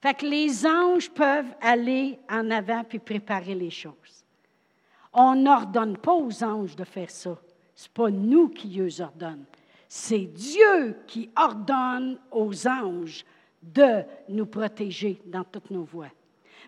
[0.00, 4.24] Fait que les anges peuvent aller en avant puis préparer les choses.
[5.12, 7.38] On n'ordonne pas aux anges de faire ça.
[7.74, 9.46] Ce n'est pas nous qui eux ordonnent.
[9.88, 13.24] C'est Dieu qui ordonne aux anges
[13.62, 16.10] de nous protéger dans toutes nos voies.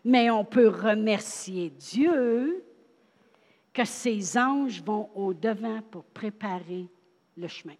[0.05, 2.65] Mais on peut remercier Dieu
[3.73, 6.87] que ces anges vont au-devant pour préparer
[7.37, 7.75] le chemin.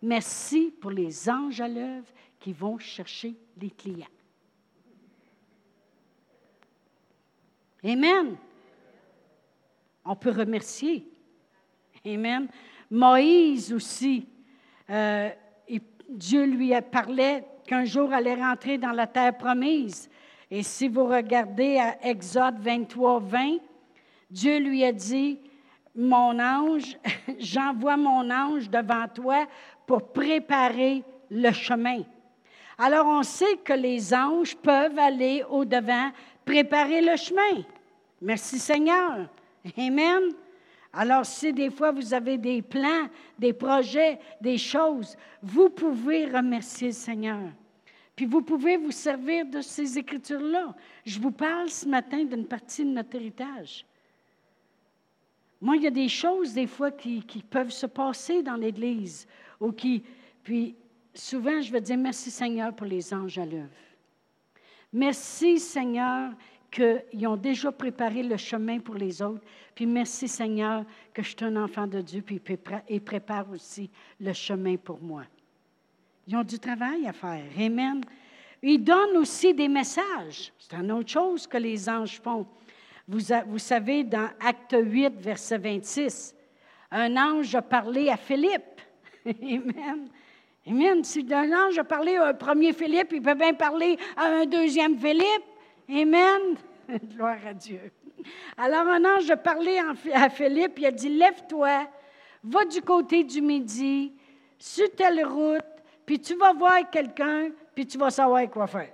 [0.00, 2.06] Merci pour les anges à l'œuvre
[2.38, 4.06] qui vont chercher les clients.
[7.82, 8.36] Amen.
[10.04, 11.08] On peut remercier.
[12.06, 12.48] Amen.
[12.90, 14.26] Moïse aussi,
[14.88, 15.30] euh,
[16.08, 20.08] Dieu lui parlé qu'un jour allait rentrer dans la terre promise.
[20.50, 23.58] Et si vous regardez à Exode 23, 20,
[24.30, 25.38] Dieu lui a dit,
[25.94, 26.96] mon ange,
[27.38, 29.46] j'envoie mon ange devant toi
[29.86, 32.02] pour préparer le chemin.
[32.78, 36.10] Alors on sait que les anges peuvent aller au-devant,
[36.44, 37.64] préparer le chemin.
[38.22, 39.28] Merci Seigneur.
[39.76, 40.22] Amen.
[40.92, 43.08] Alors si des fois vous avez des plans,
[43.38, 47.50] des projets, des choses, vous pouvez remercier le Seigneur.
[48.18, 50.74] Puis vous pouvez vous servir de ces écritures-là.
[51.06, 53.86] Je vous parle ce matin d'une partie de notre héritage.
[55.60, 59.28] Moi, il y a des choses, des fois, qui, peuvent se passer dans l'Église.
[59.60, 60.02] Ou qui,
[60.42, 60.74] puis,
[61.14, 63.68] souvent, je vais dire merci Seigneur pour les anges à l'œuvre.
[64.92, 66.32] Merci Seigneur
[66.72, 69.44] qu'ils ont déjà préparé le chemin pour les autres.
[69.76, 72.42] Puis merci Seigneur que je suis un enfant de Dieu, puis
[72.88, 75.22] ils préparent aussi le chemin pour moi.
[76.28, 77.46] Ils ont du travail à faire.
[77.58, 78.02] Amen.
[78.62, 80.52] Ils donnent aussi des messages.
[80.58, 82.46] C'est une autre chose que les anges font.
[83.08, 86.34] Vous, savez, dans Acte 8, verset 26,
[86.90, 88.82] un ange a parlé à Philippe.
[89.26, 90.10] Amen.
[90.66, 91.02] Amen.
[91.02, 94.44] Si un ange a parlé à un premier Philippe, il peut bien parler à un
[94.44, 95.46] deuxième Philippe.
[95.88, 96.56] Amen.
[97.14, 97.90] Gloire à Dieu.
[98.58, 99.80] Alors un ange a parlé
[100.12, 101.88] à Philippe, il a dit, lève-toi,
[102.44, 104.12] va du côté du midi,
[104.58, 105.64] sur telle route,
[106.08, 108.88] puis tu vas voir quelqu'un, puis tu vas savoir quoi faire.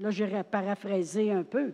[0.00, 1.72] Là, j'ai paraphrasé un peu.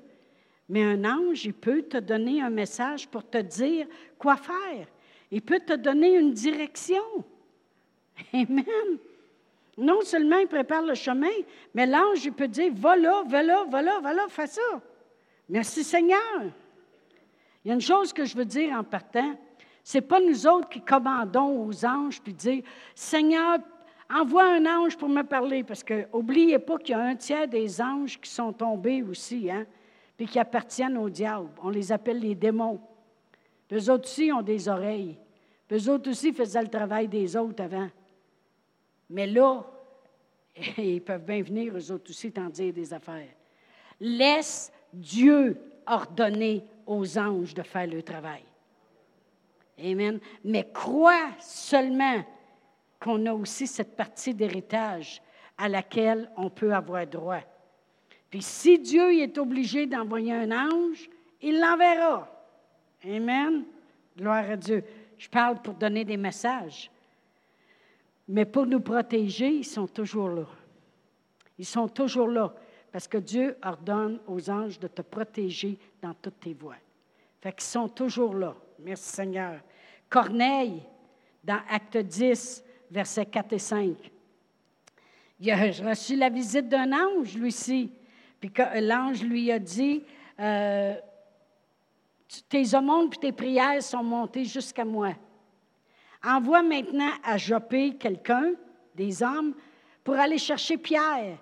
[0.68, 3.86] Mais un ange, il peut te donner un message pour te dire
[4.18, 4.86] quoi faire.
[5.30, 7.02] Il peut te donner une direction.
[8.34, 8.98] Amen.
[9.78, 11.32] Non seulement il prépare le chemin,
[11.72, 14.82] mais l'ange, il peut dire, va là, va là, va là, va là, fais ça.
[15.48, 16.42] Merci Seigneur.
[17.64, 19.38] Il y a une chose que je veux dire en partant,
[19.82, 22.62] c'est pas nous autres qui commandons aux anges puis dire,
[22.94, 23.60] Seigneur,
[24.12, 27.48] envoie un ange pour me parler, parce que oubliez pas qu'il y a un tiers
[27.48, 29.66] des anges qui sont tombés aussi, hein?
[30.16, 31.48] puis qui appartiennent au diable.
[31.62, 32.80] On les appelle les démons.
[33.72, 35.18] Eux autres aussi ont des oreilles.
[35.72, 37.88] Eux autres aussi faisaient le travail des autres avant.
[39.10, 39.64] Mais là,
[40.78, 43.28] ils peuvent bien venir, eux autres aussi, t'en dire des affaires.
[44.00, 48.42] Laisse Dieu ordonner aux anges de faire le travail.
[49.78, 50.20] Amen.
[50.44, 52.24] Mais crois seulement
[53.00, 55.22] qu'on a aussi cette partie d'héritage
[55.58, 57.40] à laquelle on peut avoir droit.
[58.30, 61.08] Puis si Dieu est obligé d'envoyer un ange,
[61.40, 62.28] il l'enverra.
[63.04, 63.64] Amen.
[64.16, 64.84] Gloire à Dieu.
[65.16, 66.90] Je parle pour donner des messages.
[68.28, 70.46] Mais pour nous protéger, ils sont toujours là.
[71.58, 72.52] Ils sont toujours là
[72.92, 76.76] parce que Dieu ordonne aux anges de te protéger dans toutes tes voies.
[77.40, 78.54] Fait qu'ils sont toujours là.
[78.78, 79.60] Merci Seigneur.
[80.08, 80.82] Corneille,
[81.44, 83.96] dans Acte 10, versets 4 et 5.
[85.40, 87.92] Il a reçu la visite d'un ange, lui-ci.
[88.40, 90.02] Puis l'ange lui a dit,
[90.40, 90.94] euh,
[92.48, 95.12] tes aumônes et tes prières sont montées jusqu'à moi.
[96.24, 98.52] Envoie maintenant à Jopé quelqu'un,
[98.94, 99.54] des hommes,
[100.02, 101.38] pour aller chercher Pierre.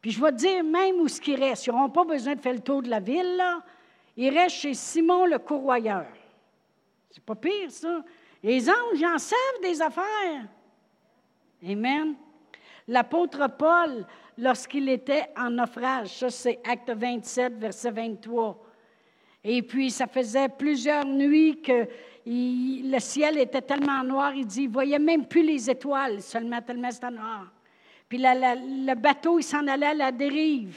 [0.00, 1.66] Puis je vais te dire même où ce qu'il reste.
[1.66, 3.62] Ils n'auront pas besoin de faire le tour de la ville, là.
[4.16, 6.06] Il reste chez Simon le courroyeur.
[7.10, 8.02] C'est pas pire, ça.
[8.42, 10.46] Les anges, ils en savent des affaires.
[11.64, 12.14] Amen.
[12.88, 14.06] L'apôtre Paul,
[14.38, 18.62] lorsqu'il était en naufrage, ça c'est Acte 27, verset 23.
[19.48, 21.86] Et puis, ça faisait plusieurs nuits que
[22.26, 26.90] le ciel était tellement noir, il dit, il voyait même plus les étoiles, seulement tellement
[26.90, 27.52] c'était noir.
[28.08, 30.76] Puis le bateau, il s'en allait à la dérive.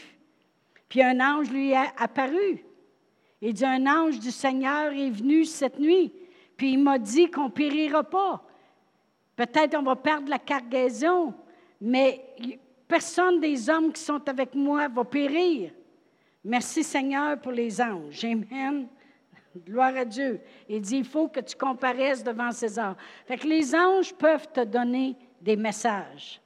[0.87, 2.63] Puis un ange lui est apparu.
[3.41, 6.11] Il dit, un ange du Seigneur est venu cette nuit.
[6.55, 8.43] Puis il m'a dit qu'on périra pas.
[9.39, 11.33] Peut-être on va perdre la cargaison,
[11.79, 12.25] mais
[12.85, 15.71] personne des hommes qui sont avec moi va périr.
[16.43, 18.25] Merci Seigneur pour les anges.
[18.25, 18.87] Amen.
[19.65, 20.41] Gloire à Dieu.
[20.67, 22.97] Il dit, il faut que tu comparaisses devant César.
[23.25, 26.41] Fait que les anges peuvent te donner des messages.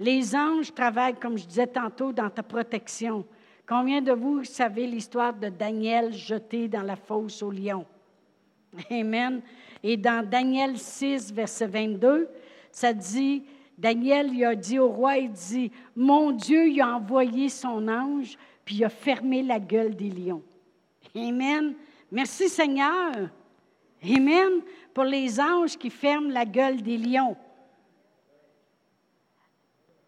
[0.00, 3.24] Les anges travaillent, comme je disais tantôt, dans ta protection.
[3.68, 7.86] Combien de vous savez l'histoire de Daniel jeté dans la fosse au lion?
[8.90, 9.42] Amen.
[9.82, 12.28] Et dans Daniel 6, verset 22,
[12.70, 13.44] ça dit,
[13.78, 18.76] Daniel a dit au roi, il dit, mon Dieu, il a envoyé son ange, puis
[18.76, 20.42] il a fermé la gueule des lions.
[21.14, 21.74] Amen.
[22.10, 23.30] Merci Seigneur.
[24.02, 24.62] Amen.
[24.94, 27.36] Pour les anges qui ferment la gueule des lions.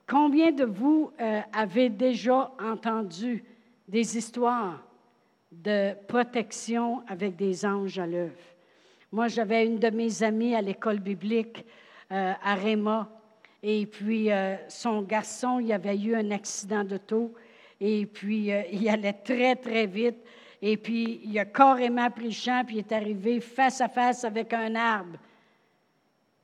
[0.06, 3.44] Combien de vous euh, avez déjà entendu
[3.86, 4.82] des histoires
[5.52, 8.32] de protection avec des anges à l'œuvre?
[9.10, 11.64] Moi, j'avais une de mes amies à l'école biblique
[12.12, 13.08] euh, à Réma,
[13.62, 17.32] et puis euh, son garçon, il avait eu un accident d'auto,
[17.80, 20.18] et puis il allait très, très vite,
[20.60, 24.24] et puis il a carrément pris le champ, puis il est arrivé face à face
[24.24, 25.18] avec un arbre.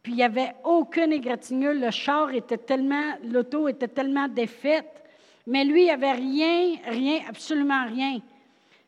[0.04, 1.72] Puis il n'y avait aucune égratignure.
[1.72, 5.02] Le char était tellement, l'auto était tellement défaite.
[5.46, 8.20] Mais lui, il avait rien, rien, absolument rien.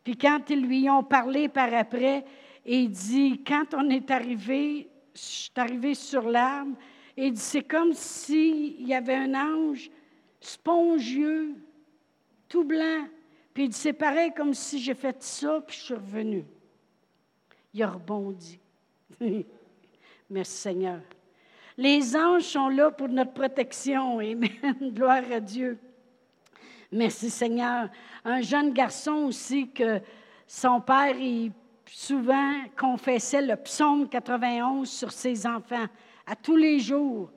[0.04, 2.22] Puis quand ils lui ont parlé par après,
[2.66, 6.76] il dit, quand on est arrivé, je suis arrivé sur l'arbre,
[7.16, 9.90] il dit, c'est comme s'il y avait un ange
[10.40, 11.54] spongieux,
[12.48, 13.06] tout blanc.
[13.54, 16.44] Puis il dit, c'est pareil comme si j'ai fait ça, puis je suis revenu.
[17.72, 18.58] Il a rebondi.
[20.30, 21.00] Merci Seigneur.
[21.78, 24.18] Les anges sont là pour notre protection.
[24.18, 24.50] Amen.
[24.92, 25.78] Gloire à Dieu.
[26.90, 27.88] Merci Seigneur.
[28.24, 30.00] Un jeune garçon aussi que
[30.46, 31.52] son père, il,
[31.94, 35.86] souvent confessait le psaume 91 sur ses enfants,
[36.26, 37.30] à tous les jours.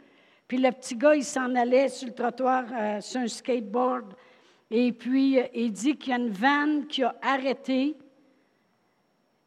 [0.47, 4.13] Puis le petit gars, il s'en allait sur le trottoir, euh, sur un skateboard.
[4.71, 7.95] Et puis, euh, il dit qu'il y a une vanne qui a arrêté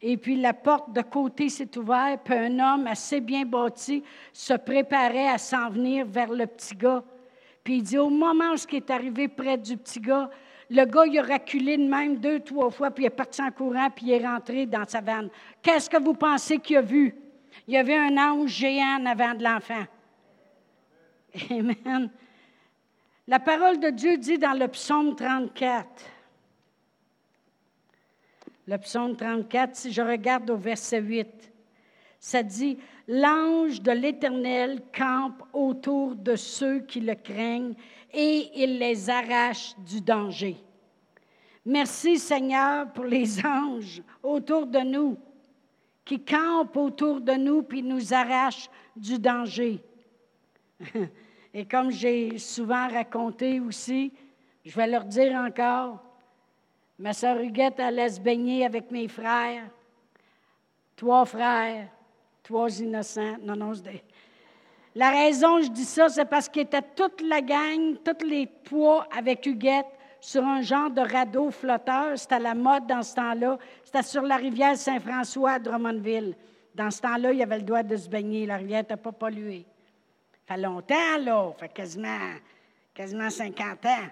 [0.04, 4.54] et puis la porte de côté s'est ouverte, puis un homme assez bien bâti se
[4.54, 7.04] préparait à s'en venir vers le petit gars.
[7.62, 10.28] Puis il dit, au moment où il est arrivé près du petit gars,
[10.72, 13.50] le gars, il a reculé de même deux, trois fois, puis il est parti en
[13.50, 15.28] courant, puis il est rentré dans sa vanne.
[15.60, 17.14] Qu'est-ce que vous pensez qu'il a vu?
[17.68, 19.84] Il y avait un ange géant en avant de l'enfant.
[21.50, 22.10] Amen.
[23.28, 25.86] La parole de Dieu dit dans le psaume 34,
[28.66, 31.52] le psaume 34, si je regarde au verset 8,
[32.18, 37.74] ça dit, L'ange de l'Éternel campe autour de ceux qui le craignent
[38.12, 40.56] et il les arrache du danger.
[41.64, 45.18] Merci Seigneur pour les anges autour de nous,
[46.04, 49.82] qui campent autour de nous puis nous arrachent du danger.
[51.54, 54.10] Et comme j'ai souvent raconté aussi,
[54.64, 56.02] je vais leur dire encore,
[57.02, 59.68] Ma soeur Huguette allait se baigner avec mes frères.
[60.94, 61.88] Trois frères,
[62.44, 63.38] trois innocents.
[63.42, 63.72] Non, non,
[64.94, 69.06] La raison, je dis ça, c'est parce qu'il était toute la gang, tous les trois
[69.16, 69.86] avec Huguette
[70.20, 72.18] sur un genre de radeau flotteur.
[72.18, 73.58] C'était la mode dans ce temps-là.
[73.82, 76.36] C'était sur la rivière Saint-François à Drummondville.
[76.74, 78.44] Dans ce temps-là, il y avait le droit de se baigner.
[78.44, 79.64] La rivière n'était pas polluée.
[80.46, 81.52] Ça fait longtemps, là.
[81.52, 82.18] Ça fait quasiment,
[82.92, 84.08] quasiment 50 ans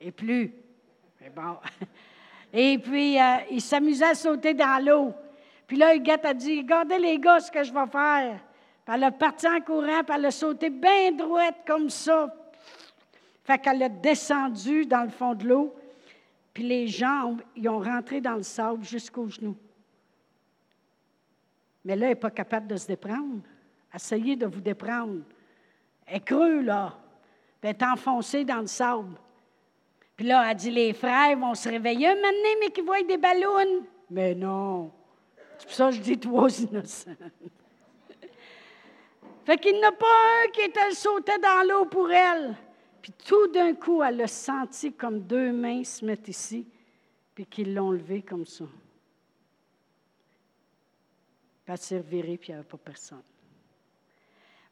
[0.00, 0.52] et plus.
[1.34, 1.56] bon.
[2.52, 5.12] Et puis, euh, il s'amusait à sauter dans l'eau.
[5.66, 8.40] Puis là, Huguette a dit Regardez les gars, ce que je vais faire.
[8.90, 12.34] Elle a parti en courant, puis elle a sauté bien droite comme ça.
[13.44, 15.74] Fait qu'elle a descendu dans le fond de l'eau.
[16.54, 19.56] Puis les gens, ils ont rentré dans le sable jusqu'aux genoux.
[21.84, 23.42] Mais là, elle n'est pas capable de se déprendre.
[23.94, 25.22] Essayez de vous déprendre.
[26.06, 26.98] Elle est creux, là.
[27.62, 29.16] Elle est enfoncée dans le sable.
[30.16, 32.14] Puis là, elle dit, les frères vont se réveiller un
[32.60, 33.84] mais qui voient des ballons.
[34.10, 34.90] Mais non.
[35.58, 37.10] C'est pour ça que je dis trois innocents.
[39.48, 42.54] Fait qu'il n'y en a pas un qui était sauté dans l'eau pour elle.
[43.00, 46.68] Puis tout d'un coup, elle a senti comme deux mains se mettre ici,
[47.34, 48.66] puis qu'ils l'ont levé comme ça.
[51.64, 53.22] Puis elle s'est revirée, puis il n'y avait pas personne.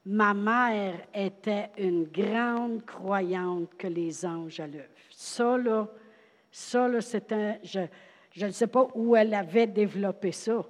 [0.05, 4.67] ma mère était une grande croyante que les anges à.
[5.09, 5.87] Ça, là,
[6.51, 6.99] ça, là,
[7.31, 7.57] un.
[8.31, 10.63] Je ne sais pas où elle avait développé ça.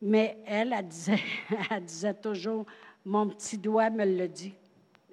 [0.00, 1.20] Mais elle, elle disait,
[1.70, 2.66] elle disait toujours
[3.04, 4.54] Mon petit doigt me le dit.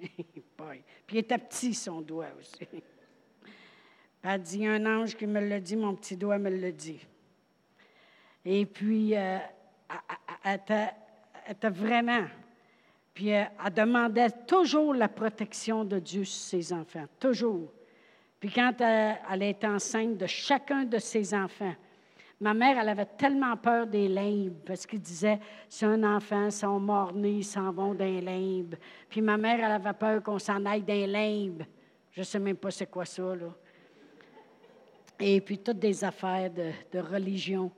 [1.06, 2.66] Puis il était petit, son doigt aussi.
[4.22, 7.00] Elle dit Un ange qui me le dit, mon petit doigt me le dit.
[8.44, 9.38] Et puis, euh,
[10.44, 10.60] elle,
[11.48, 12.24] était, vraiment.
[13.12, 17.72] Puis, euh, elle demandait toujours la protection de Dieu sur ses enfants, toujours.
[18.38, 21.74] Puis, quand elle, elle était enceinte de chacun de ses enfants,
[22.38, 26.78] Ma mère, elle avait tellement peur des limbes parce qu'il disait c'est un enfant, sont
[26.78, 28.74] morts-nés, ils s'en vont d'un limbe.
[29.08, 31.62] Puis ma mère, elle avait peur qu'on s'en aille d'un limbe.
[32.10, 33.48] Je ne sais même pas c'est quoi ça, là.
[35.18, 37.70] Et puis toutes des affaires de, de religion.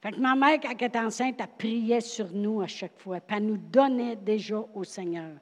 [0.00, 3.20] Fait que ma mère, quand elle était enceinte, elle priait sur nous à chaque fois.
[3.20, 5.36] Puis elle nous donnait déjà au Seigneur.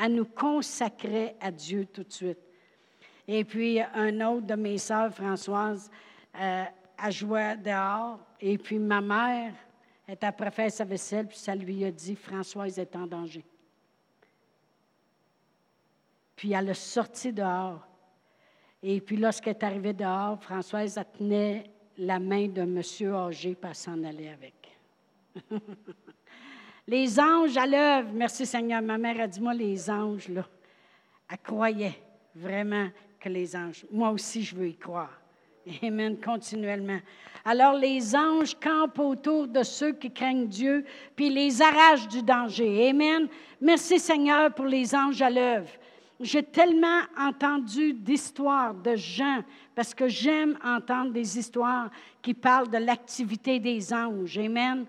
[0.00, 2.38] Elle nous consacrait à Dieu tout de suite.
[3.26, 5.90] Et puis, un autre de mes sœurs, Françoise,
[6.40, 6.64] euh,
[7.02, 8.18] elle jouait dehors.
[8.40, 9.52] Et puis ma mère
[10.08, 13.44] était après faire sa vaisselle, puis ça lui a dit Françoise est en danger.
[16.36, 17.86] Puis elle a sorti dehors.
[18.82, 21.64] Et puis lorsqu'elle est arrivée dehors, Françoise a tenait
[21.98, 24.54] la main d'un monsieur âgé, pour s'en aller avec.
[26.86, 28.80] les anges à l'œuvre, merci Seigneur.
[28.80, 30.46] Ma mère a dit Moi, les anges, là,
[31.30, 32.02] elle croyait
[32.34, 32.88] vraiment
[33.18, 33.84] que les anges.
[33.90, 35.19] Moi aussi, je veux y croire.
[35.82, 36.98] Amen, continuellement.
[37.44, 40.84] Alors les anges campent autour de ceux qui craignent Dieu,
[41.16, 42.90] puis les arrachent du danger.
[42.90, 43.28] Amen.
[43.60, 45.70] Merci Seigneur pour les anges à l'œuvre.
[46.20, 49.42] J'ai tellement entendu d'histoires de gens,
[49.74, 51.90] parce que j'aime entendre des histoires
[52.20, 54.36] qui parlent de l'activité des anges.
[54.36, 54.86] Amen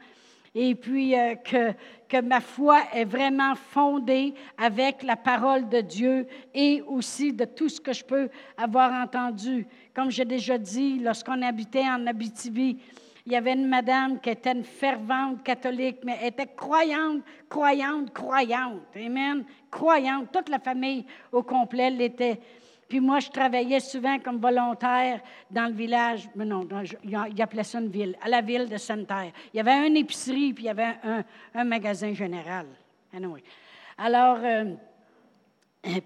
[0.53, 1.73] et puis euh, que,
[2.09, 7.69] que ma foi est vraiment fondée avec la parole de Dieu et aussi de tout
[7.69, 9.65] ce que je peux avoir entendu.
[9.93, 12.77] Comme j'ai déjà dit, lorsqu'on habitait en Abitibi,
[13.25, 18.11] il y avait une madame qui était une fervente catholique, mais elle était croyante, croyante,
[18.13, 18.81] croyante.
[18.95, 19.43] Amen.
[19.69, 20.31] Croyante.
[20.31, 22.39] Toute la famille au complet l'était.
[22.87, 26.67] Puis moi, je travaillais souvent comme volontaire dans le village, mais non,
[27.03, 29.31] il appelait ça une ville, à la ville de Sainte-Terre.
[29.53, 30.95] Il y avait une épicerie, puis il y avait
[31.53, 32.65] un, magasin général.
[33.97, 34.73] Alors, euh,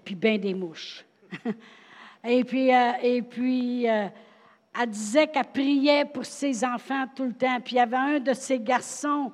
[0.04, 1.04] puis bien des mouches.
[2.26, 4.08] et puis, euh, et puis euh,
[4.78, 7.60] elle disait qu'elle priait pour ses enfants tout le temps.
[7.64, 9.32] Puis il y avait un de ses garçons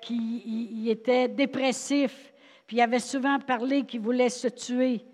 [0.00, 2.32] qui était dépressif,
[2.66, 5.04] puis il avait souvent parlé qu'il voulait se tuer.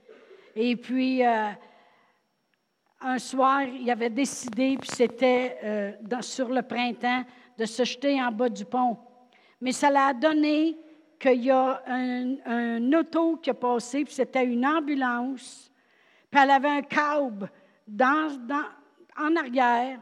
[0.56, 1.50] Et puis, euh,
[3.00, 7.24] un soir, il avait décidé, puis c'était euh, sur le printemps,
[7.58, 8.96] de se jeter en bas du pont.
[9.60, 10.76] Mais ça l'a donné
[11.18, 15.70] qu'il y a un, auto qui a passé, puis c'était une ambulance,
[16.34, 17.48] puis elle avait un câble
[19.16, 20.00] en arrière.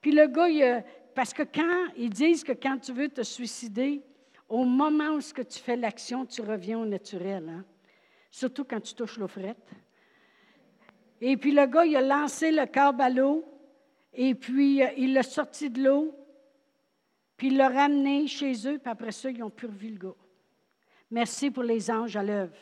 [0.00, 0.82] Puis le gars,
[1.14, 4.02] parce que quand ils disent que quand tu veux te suicider,
[4.48, 7.48] au moment où tu fais l'action, tu reviens au naturel.
[7.48, 7.64] Hein?
[8.28, 9.70] Surtout quand tu touches l'eau frette.
[11.20, 13.44] Et puis le gars, il a lancé le câble à l'eau,
[14.12, 16.12] et puis euh, il l'a sorti de l'eau,
[17.36, 20.16] puis il l'a ramené chez eux, puis après ça, ils ont purvu le gars.
[21.12, 22.52] Merci pour les anges à l'œuvre.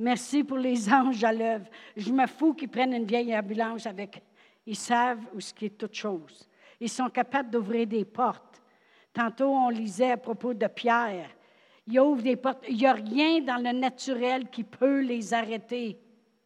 [0.00, 1.66] Merci pour les anges à l'œuvre.
[1.94, 4.22] Je me fous qu'ils prennent une vieille ambulance avec.
[4.64, 6.48] Ils savent où ce qui est toute chose.
[6.80, 8.62] Ils sont capables d'ouvrir des portes.
[9.12, 11.28] Tantôt, on lisait à propos de Pierre.
[11.86, 12.64] Il ouvre des portes.
[12.66, 15.98] Il n'y a rien dans le naturel qui peut les arrêter.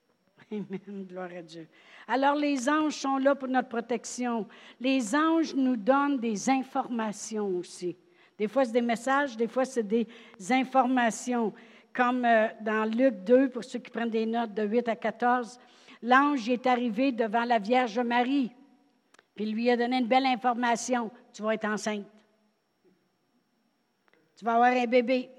[0.50, 1.06] Amen.
[1.08, 1.68] Gloire à Dieu.
[2.08, 4.48] Alors, les anges sont là pour notre protection.
[4.80, 7.96] Les anges nous donnent des informations aussi.
[8.36, 10.08] Des fois, c'est des messages, des fois, c'est des
[10.50, 11.52] informations.
[11.94, 15.60] Comme euh, dans Luc 2, pour ceux qui prennent des notes de 8 à 14,
[16.02, 18.50] l'ange est arrivé devant la Vierge Marie,
[19.34, 21.10] puis lui a donné une belle information.
[21.32, 22.06] Tu vas être enceinte.
[24.36, 25.30] Tu vas avoir un bébé.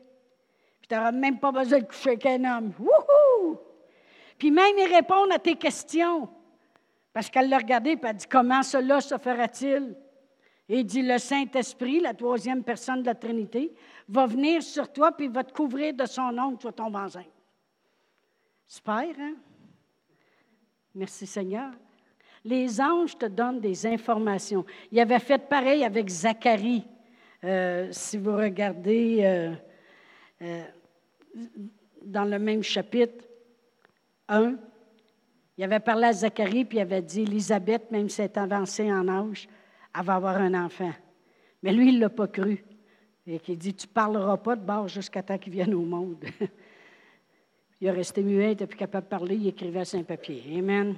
[0.79, 2.73] Puis tu n'auras même pas besoin de coucher avec un homme.
[2.79, 3.57] Wouhou!
[4.37, 6.29] Puis même, il répond à tes questions.
[7.13, 9.95] Parce qu'elle l'a regardé et elle dit Comment cela se fera-t-il?
[10.67, 13.73] Et il dit Le Saint-Esprit, la troisième personne de la Trinité,
[14.07, 17.25] va venir sur toi puis va te couvrir de son nom, tu vas tomber enceinte.
[18.65, 19.35] Super, hein?
[20.95, 21.71] Merci Seigneur.
[22.43, 24.65] Les anges te donnent des informations.
[24.91, 26.85] Il avait fait pareil avec Zacharie.
[27.43, 29.53] Euh, si vous regardez euh,
[30.41, 30.63] euh,
[32.03, 33.25] dans le même chapitre,
[34.27, 34.55] 1,
[35.57, 38.91] il avait parlé à Zacharie, puis il avait dit, Élisabeth, même si elle est avancée
[38.91, 39.47] en âge,
[39.97, 40.91] elle va avoir un enfant.
[41.63, 42.63] Mais lui, il ne l'a pas cru.
[43.27, 46.23] Et qui dit Tu ne parleras pas de bord jusqu'à temps qu'il vienne au monde.
[47.81, 50.43] il est resté muet, il n'était plus capable de parler, il écrivait à Saint-Papier.
[50.59, 50.95] Amen.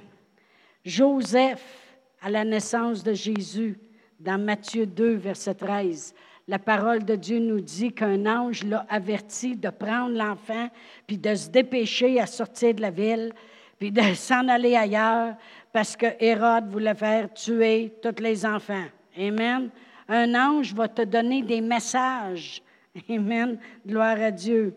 [0.84, 3.78] Joseph, à la naissance de Jésus,
[4.20, 6.14] dans Matthieu 2, verset 13,
[6.48, 10.68] la parole de Dieu nous dit qu'un ange l'a averti de prendre l'enfant,
[11.06, 13.32] puis de se dépêcher à sortir de la ville,
[13.78, 15.36] puis de s'en aller ailleurs,
[15.72, 18.86] parce que Hérode voulait faire tuer tous les enfants.
[19.16, 19.70] Amen.
[20.08, 22.62] Un ange va te donner des messages.
[23.08, 23.58] Amen.
[23.86, 24.74] Gloire à Dieu.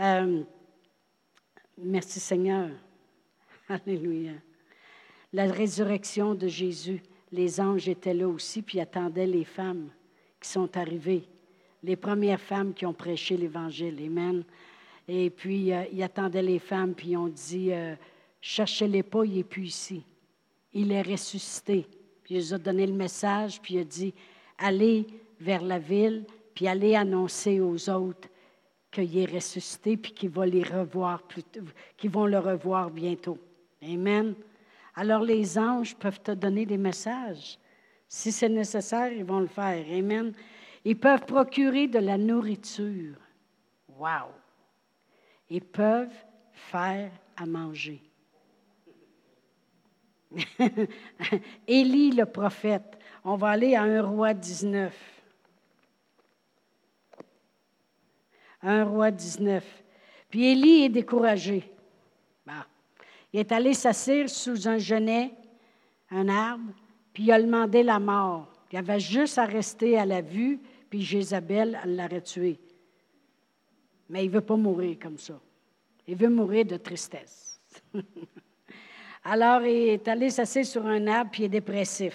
[0.00, 0.42] Euh,
[1.76, 2.70] merci Seigneur.
[3.68, 4.32] Alléluia.
[5.32, 9.90] La résurrection de Jésus, les anges étaient là aussi, puis attendaient les femmes
[10.40, 11.28] qui sont arrivées,
[11.82, 14.00] les premières femmes qui ont prêché l'Évangile.
[14.04, 14.42] Amen.
[15.06, 17.94] Et puis, euh, ils attendaient les femmes, puis ils ont dit, euh,
[18.40, 20.04] cherchez-les pas, il n'est plus ici.
[20.72, 21.86] Il est ressuscité.
[22.22, 24.14] Puis il les a donné le message, puis il a dit,
[24.58, 25.06] allez
[25.40, 26.24] vers la ville,
[26.54, 28.28] puis allez annoncer aux autres
[28.90, 31.22] qu'il est ressuscité, puis qu'ils vont les revoir
[31.96, 33.38] qu'ils vont le revoir bientôt.
[33.82, 34.34] Amen.
[34.94, 37.58] Alors les anges peuvent te donner des messages.
[38.08, 39.84] Si c'est nécessaire, ils vont le faire.
[39.90, 40.32] Amen.
[40.84, 43.16] Ils peuvent procurer de la nourriture.
[43.96, 44.32] Wow.
[45.48, 46.08] Ils peuvent
[46.52, 48.02] faire à manger.
[51.66, 52.98] Élie le prophète.
[53.24, 54.94] On va aller à un roi 19.
[58.62, 59.64] Un roi 19.
[60.28, 61.70] Puis Élie est découragé.
[63.32, 65.32] Il est allé s'asseoir sous un genêt,
[66.10, 66.72] un arbre,
[67.12, 68.48] puis il a demandé la mort.
[68.72, 70.58] Il avait juste à rester à la vue,
[70.88, 72.58] puis Jézabel, l'aurait tué.
[74.08, 75.38] Mais il ne veut pas mourir comme ça.
[76.06, 77.60] Il veut mourir de tristesse.
[79.24, 82.14] Alors, il est allé s'asseoir sur un arbre, puis il est dépressif.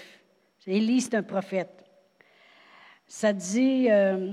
[0.66, 1.86] Élie, c'est un prophète.
[3.06, 4.32] Ça dit, euh,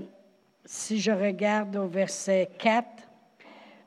[0.65, 2.87] si je regarde au verset 4,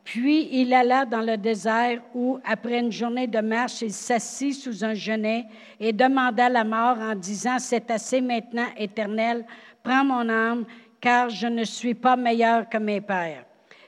[0.03, 4.85] puis il alla dans le désert où, après une journée de marche, il s'assit sous
[4.85, 5.45] un genêt
[5.79, 9.43] et demanda la mort en disant, C'est assez maintenant, Éternel,
[9.81, 10.65] prends mon âme,
[11.01, 13.45] car je ne suis pas meilleur que mes pères.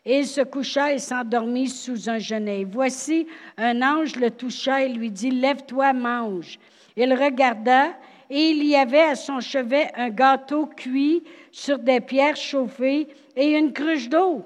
[0.10, 2.64] Et il se coucha et s'endormit sous un genêt.
[2.64, 3.28] Voici,
[3.58, 6.58] un ange le toucha et lui dit, Lève-toi, mange.
[6.96, 7.90] Il regarda,
[8.30, 13.58] et il y avait à son chevet un gâteau cuit sur des pierres chauffées et
[13.58, 14.46] une cruche d'eau.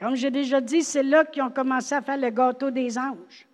[0.00, 3.46] Comme j'ai déjà dit, c'est là qu'ils ont commencé à faire le gâteau des anges.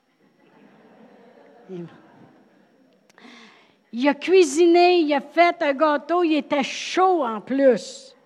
[3.93, 8.17] Il a cuisiné, il a fait un gâteau, il était chaud en plus.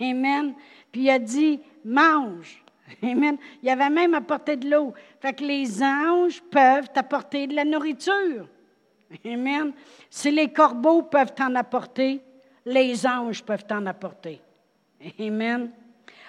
[0.00, 0.54] Amen.
[0.92, 2.62] Puis il a dit, mange.
[3.02, 3.36] Amen.
[3.62, 4.94] Il avait même apporté de l'eau.
[5.20, 8.48] Fait que les anges peuvent apporter de la nourriture.
[9.24, 9.72] Amen.
[10.10, 12.20] Si les corbeaux peuvent t'en apporter,
[12.64, 14.40] les anges peuvent t'en apporter.
[15.18, 15.70] Amen.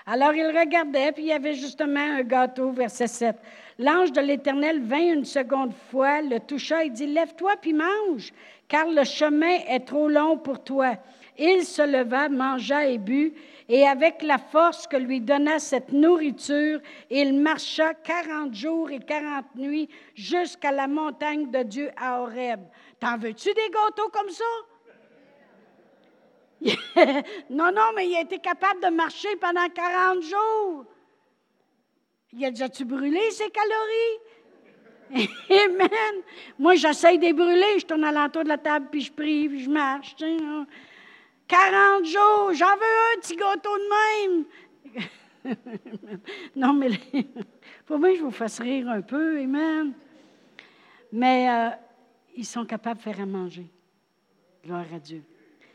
[0.05, 3.35] Alors il regardait, puis il y avait justement un gâteau, verset 7.
[3.77, 8.33] L'ange de l'Éternel vint une seconde fois, le toucha et dit, Lève-toi, puis mange,
[8.67, 10.95] car le chemin est trop long pour toi.
[11.37, 13.33] Il se leva, mangea et but,
[13.69, 19.53] et avec la force que lui donna cette nourriture, il marcha quarante jours et quarante
[19.55, 22.61] nuits jusqu'à la montagne de Dieu à Horeb.
[22.99, 24.43] T'en veux-tu des gâteaux comme ça?
[27.51, 30.85] non, non, mais il a été capable de marcher pendant 40 jours.
[32.33, 34.19] Il a déjà-tu brûlé ses calories?
[35.49, 36.23] Amen.
[36.57, 37.79] Moi, j'essaye de brûler.
[37.79, 40.15] Je tourne à l'entour de la table, puis je prie, puis je marche.
[41.49, 44.45] 40 jours, j'en veux un petit gâteau de
[45.43, 45.57] même.
[46.55, 46.91] non, mais
[47.87, 49.39] pour moi, je vous fasse rire un peu.
[49.41, 49.93] Amen.
[51.11, 51.69] Mais euh,
[52.37, 53.65] ils sont capables de faire à manger.
[54.63, 55.23] Gloire à Dieu.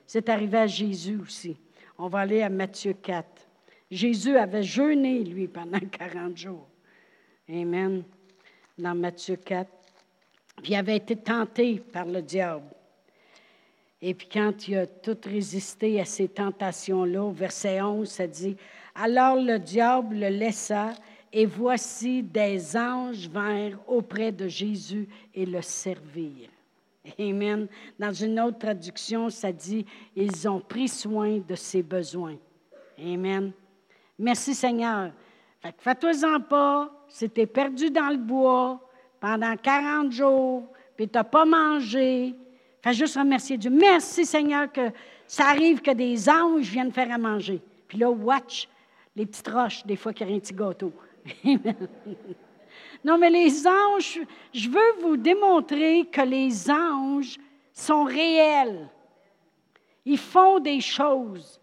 [0.07, 1.57] C'est arrivé à Jésus aussi.
[1.99, 3.27] On va aller à Matthieu 4.
[3.91, 6.69] Jésus avait jeûné, lui, pendant 40 jours.
[7.49, 8.05] Amen.
[8.79, 9.69] Dans Matthieu 4.
[10.63, 12.71] Puis il avait été tenté par le diable.
[14.03, 18.57] Et puis quand il a tout résisté à ces tentations-là, au verset 11, ça dit,
[18.95, 20.93] Alors le diable le laissa,
[21.37, 26.49] et voici des anges vinrent auprès de Jésus et le servirent.
[27.19, 27.67] Amen.
[27.99, 29.85] Dans une autre traduction, ça dit,
[30.15, 32.37] ils ont pris soin de ses besoins.
[32.99, 33.53] Amen.
[34.17, 35.11] Merci Seigneur.
[35.79, 38.81] Fais-toi-en pas, si perdu dans le bois
[39.21, 42.35] pendant 40 jours, puis tu n'as pas mangé,
[42.85, 43.71] fais juste remercier Dieu.
[43.71, 44.91] Merci Seigneur que
[45.27, 47.63] ça arrive que des anges viennent faire à manger.
[47.89, 48.69] Puis là, watch
[49.17, 50.93] les petites roches, des fois, qui ont un petit gâteau.
[53.05, 54.19] Non, mais les anges,
[54.53, 57.37] je veux vous démontrer que les anges
[57.71, 58.89] sont réels.
[60.07, 61.61] Ils font des choses.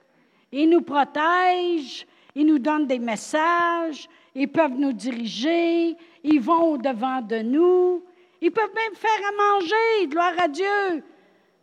[0.52, 2.06] Ils nous protègent,
[2.36, 8.04] ils nous donnent des messages, ils peuvent nous diriger, ils vont au-devant de nous,
[8.40, 11.04] ils peuvent même faire à manger, gloire à Dieu.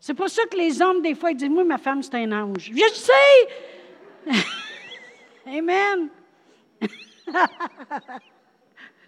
[0.00, 2.32] C'est pour ça que les hommes, des fois, ils disent Moi, ma femme, c'est un
[2.32, 2.70] ange.
[2.72, 3.48] Je sais!
[5.46, 6.08] Amen!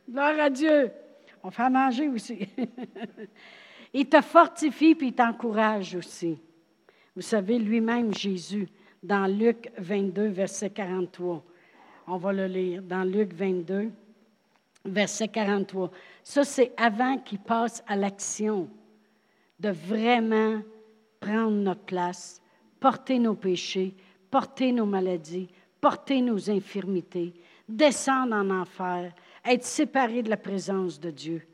[0.08, 0.90] gloire à Dieu.
[1.42, 2.48] On fait à manger aussi.
[3.92, 6.38] il te fortifie puis il t'encourage aussi.
[7.14, 8.68] Vous savez, lui-même, Jésus,
[9.02, 11.42] dans Luc 22, verset 43.
[12.06, 13.90] On va le lire dans Luc 22,
[14.84, 15.90] verset 43.
[16.22, 18.68] Ça, c'est avant qu'il passe à l'action
[19.58, 20.60] de vraiment
[21.20, 22.42] prendre notre place,
[22.80, 23.94] porter nos péchés,
[24.30, 25.48] porter nos maladies,
[25.80, 27.34] porter nos infirmités,
[27.68, 29.12] descendre en enfer,
[29.44, 31.46] être séparé de la présence de Dieu.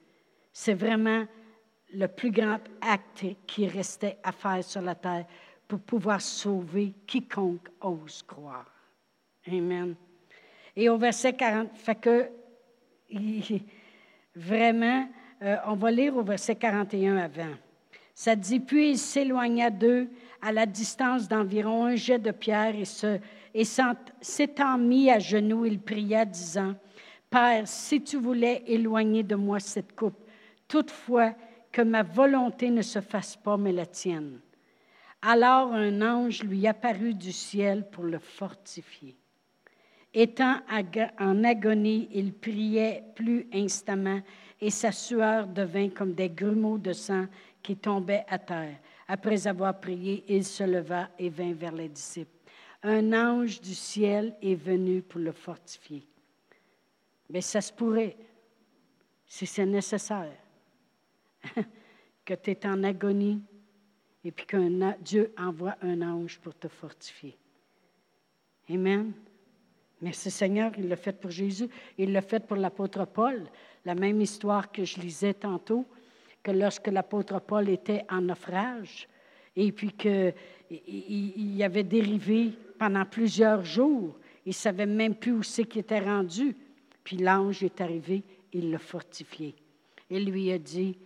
[0.52, 1.26] C'est vraiment
[1.92, 5.26] le plus grand acte qui restait à faire sur la terre
[5.68, 8.70] pour pouvoir sauver quiconque ose croire.
[9.48, 9.94] Amen.
[10.74, 12.30] Et au verset 40, fait que
[14.34, 15.08] vraiment,
[15.42, 17.54] euh, on va lire au verset 41 avant.
[18.18, 20.08] Ça dit, puis il s'éloigna d'eux
[20.40, 23.18] à la distance d'environ un jet de pierre et, se,
[23.52, 23.64] et
[24.22, 26.74] s'étant mis à genoux, il pria, disant,
[27.28, 30.18] Père, si tu voulais éloigner de moi cette coupe,
[30.66, 31.34] toutefois
[31.70, 34.40] que ma volonté ne se fasse pas, mais la tienne.
[35.20, 39.14] Alors un ange lui apparut du ciel pour le fortifier.
[40.14, 40.60] Étant
[41.20, 44.22] en agonie, il priait plus instamment
[44.58, 47.26] et sa sueur devint comme des grumeaux de sang
[47.66, 48.78] qui tombaient à terre.
[49.08, 52.30] Après avoir prié, il se leva et vint vers les disciples.
[52.84, 56.06] Un ange du ciel est venu pour le fortifier.
[57.28, 58.16] Mais ça se pourrait,
[59.26, 60.30] si c'est nécessaire,
[62.24, 63.42] que tu es en agonie
[64.24, 67.36] et puis que Dieu envoie un ange pour te fortifier.
[68.70, 69.12] Amen.
[70.00, 73.42] Merci Seigneur, il l'a fait pour Jésus, il l'a fait pour l'apôtre Paul.
[73.84, 75.84] La même histoire que je lisais tantôt,
[76.46, 79.08] que lorsque l'apôtre Paul était en naufrage
[79.56, 80.32] et puis qu'il
[80.70, 85.98] il avait dérivé pendant plusieurs jours, il ne savait même plus où c'est qu'il était
[85.98, 86.56] rendu.
[87.02, 88.22] Puis l'ange est arrivé,
[88.52, 89.56] il l'a fortifié.
[90.08, 90.96] Il lui a dit,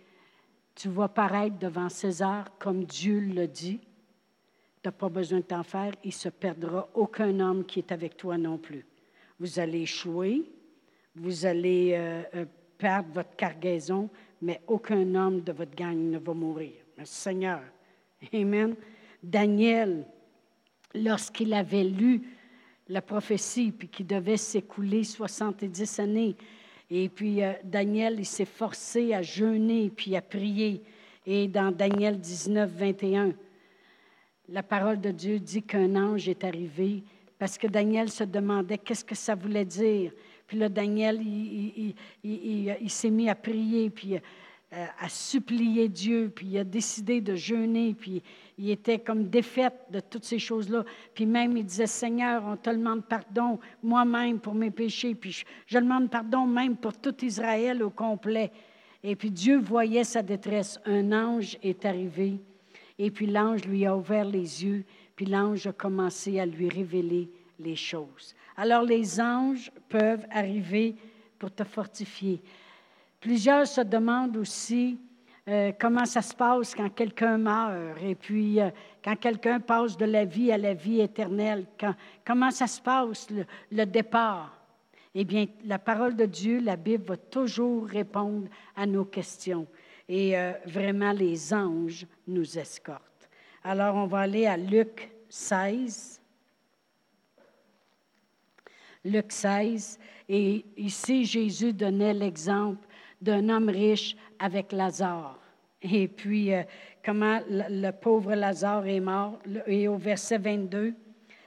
[0.75, 3.79] tu vas paraître devant César comme Dieu l'a dit.
[3.79, 8.15] Tu n'as pas besoin de t'en faire, il se perdra aucun homme qui est avec
[8.15, 8.85] toi non plus.
[9.39, 10.43] Vous allez échouer,
[11.15, 12.45] vous allez euh, euh,
[12.77, 14.07] perdre votre cargaison,
[14.41, 16.73] mais aucun homme de votre gang ne va mourir.
[17.03, 17.61] Seigneur.
[18.33, 18.75] Amen.
[19.23, 20.05] Daniel,
[20.93, 22.21] lorsqu'il avait lu
[22.87, 26.35] la prophétie, puis qu'il devait s'écouler 70 années,
[26.89, 30.83] et puis euh, Daniel, il s'est forcé à jeûner, puis à prier.
[31.25, 33.33] Et dans Daniel 19, 21,
[34.49, 37.03] la parole de Dieu dit qu'un ange est arrivé
[37.39, 40.11] parce que Daniel se demandait qu'est-ce que ça voulait dire.
[40.51, 41.21] Puis là, Daniel,
[42.25, 47.35] il, s'est mis à prier, puis euh, à supplier Dieu, puis il a décidé de
[47.35, 48.21] jeûner, puis
[48.57, 50.83] il était comme défaite de toutes ces choses-là.
[51.13, 55.77] Puis même, il disait, Seigneur, on te demande pardon moi-même pour mes péchés, puis je,
[55.77, 58.51] demande pardon même pour tout Israël au complet.
[59.05, 60.81] Et puis Dieu voyait sa détresse.
[60.83, 62.41] Un ange est arrivé,
[62.99, 64.83] et puis l'ange lui a ouvert les yeux,
[65.15, 68.35] puis l'ange a commencé à lui révéler les choses.
[68.57, 70.95] Alors les anges peuvent arriver
[71.39, 72.41] pour te fortifier.
[73.19, 74.99] Plusieurs se demandent aussi
[75.47, 78.69] euh, comment ça se passe quand quelqu'un meurt et puis euh,
[79.03, 81.65] quand quelqu'un passe de la vie à la vie éternelle.
[82.23, 83.27] comment ça se passe,
[83.71, 84.55] le, départ?
[85.15, 89.67] Eh bien, la parole de Dieu, la Bible va toujours répondre à nos questions.
[90.07, 93.29] Et euh, vraiment, les anges nous escortent.
[93.63, 96.20] Alors, on va aller à Luc 16.
[99.03, 99.99] Luc 16.
[100.29, 102.87] Et ici, Jésus donnait l'exemple
[103.21, 105.39] d'un homme riche avec Lazare.
[105.81, 106.63] Et puis, euh,
[107.03, 109.39] comment le, pauvre Lazare est mort?
[109.65, 110.93] Et au verset 22,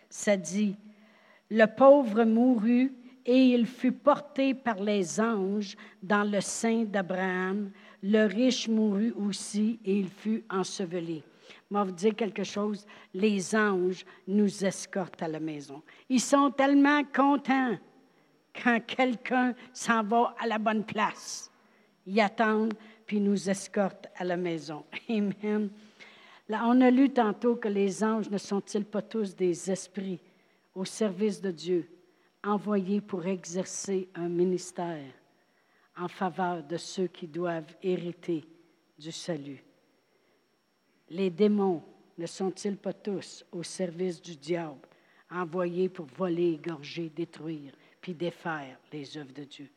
[0.08, 0.76] ça dit,
[1.50, 2.92] Le pauvre mourut
[3.26, 7.70] et il fut porté par les anges dans le sein d'Abraham.
[8.02, 11.22] Le riche mourut aussi et il fut enseveli.
[11.70, 15.82] Vais vous dire quelque chose, les anges nous escortent à la maison.
[16.08, 17.76] Ils sont tellement contents
[18.62, 21.50] quand quelqu'un s'en va à la bonne place
[22.06, 22.74] y attendent,
[23.06, 24.84] puis nous escortent à la maison.
[25.08, 25.70] Amen.
[26.48, 30.20] Là, on a lu tantôt que les anges ne sont-ils pas tous des esprits
[30.74, 31.88] au service de Dieu,
[32.42, 35.04] envoyés pour exercer un ministère
[35.96, 38.44] en faveur de ceux qui doivent hériter
[38.98, 39.62] du salut.
[41.10, 41.82] Les démons
[42.18, 44.80] ne sont-ils pas tous au service du diable,
[45.30, 49.70] envoyés pour voler, égorger, détruire, puis défaire les œuvres de Dieu?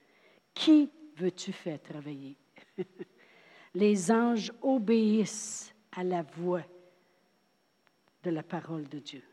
[0.53, 2.35] Qui veux-tu faire travailler?
[3.73, 6.63] les anges obéissent à la voix
[8.23, 9.23] de la parole de Dieu.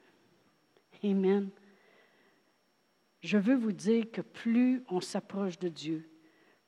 [1.02, 1.50] Amen.
[3.22, 6.08] Je veux vous dire que plus on s'approche de Dieu,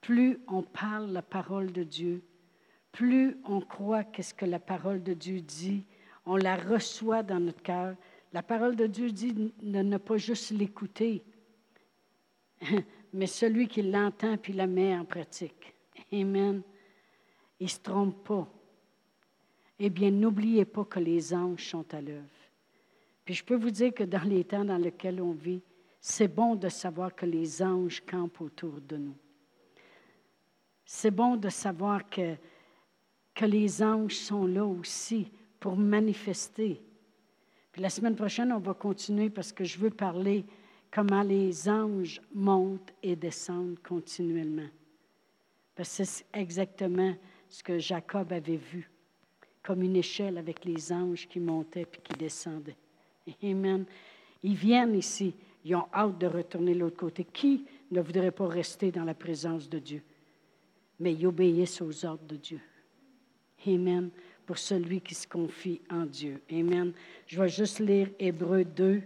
[0.01, 2.25] plus on parle la parole de Dieu,
[2.97, 5.85] plus on croit qu'est-ce que la parole de Dieu dit,
[6.25, 7.95] on la reçoit dans notre cœur.
[8.33, 11.23] La parole de Dieu dit de ne pas juste l'écouter,
[13.13, 15.75] mais celui qui l'entend puis la met en pratique.
[16.11, 16.63] Amen.
[17.61, 18.49] Il ne se trompe pas.
[19.79, 22.25] Eh bien, n'oubliez pas que les anges sont à l'œuvre.
[23.27, 25.61] Puis je peux vous dire que dans les temps dans lesquels on vit,
[26.01, 29.17] c'est bon de savoir que les anges campent autour de nous.
[30.87, 32.37] C'est bon de savoir que,
[33.37, 35.31] que les anges sont là aussi
[35.61, 36.81] pour manifester.
[37.71, 40.47] Puis la semaine prochaine, on va continuer parce que je veux parler
[40.91, 44.67] comment les anges montent et descendent continuellement.
[45.75, 47.15] Parce que c'est exactement
[47.51, 48.91] ce que Jacob avait vu,
[49.63, 52.79] comme une échelle avec les anges qui montaient et qui descendaient.
[53.43, 53.85] Amen.
[54.43, 57.25] Ils viennent ici, ils ont hâte de retourner de l'autre côté.
[57.25, 60.03] Qui ne voudrait pas rester dans la présence de Dieu?
[61.01, 62.61] Mais ils obéissent aux ordres de Dieu.
[63.67, 64.11] Amen.
[64.45, 66.41] Pour celui qui se confie en Dieu.
[66.51, 66.93] Amen.
[67.27, 69.03] Je vais juste lire Hébreu 2.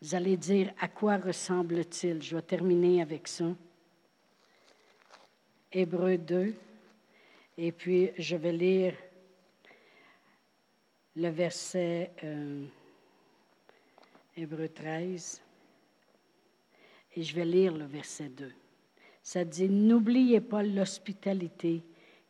[0.00, 2.22] Vous allez dire à quoi ressemble-t-il?
[2.22, 3.46] Je vais terminer avec ça.
[5.72, 6.54] Hébreu 2.
[7.58, 8.94] Et puis, je vais lire
[11.16, 12.64] le verset euh,
[14.36, 15.42] Hébreu 13.
[17.16, 18.52] Et je vais lire le verset 2.
[19.22, 21.82] Ça dit, N'oubliez pas l'hospitalité,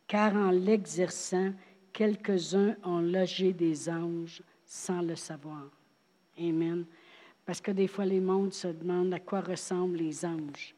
[0.09, 1.53] car en l'exerçant,
[1.93, 5.69] quelques-uns ont logé des anges sans le savoir.
[6.37, 6.83] Amen.
[7.45, 10.73] Parce que des fois, les mondes se demandent à quoi ressemblent les anges.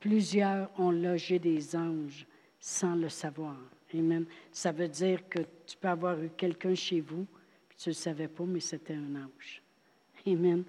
[0.00, 2.26] Plusieurs ont logé des anges
[2.58, 3.56] sans le savoir.
[3.94, 4.24] Amen.
[4.50, 7.26] Ça veut dire que tu peux avoir eu quelqu'un chez vous,
[7.68, 9.62] puis tu ne le savais pas, mais c'était un ange.
[10.26, 10.64] Amen.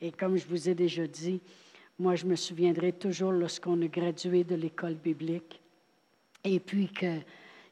[0.00, 1.42] Et comme je vous ai déjà dit,
[1.98, 5.60] moi, je me souviendrai toujours lorsqu'on a gradué de l'école biblique,
[6.44, 6.88] et puis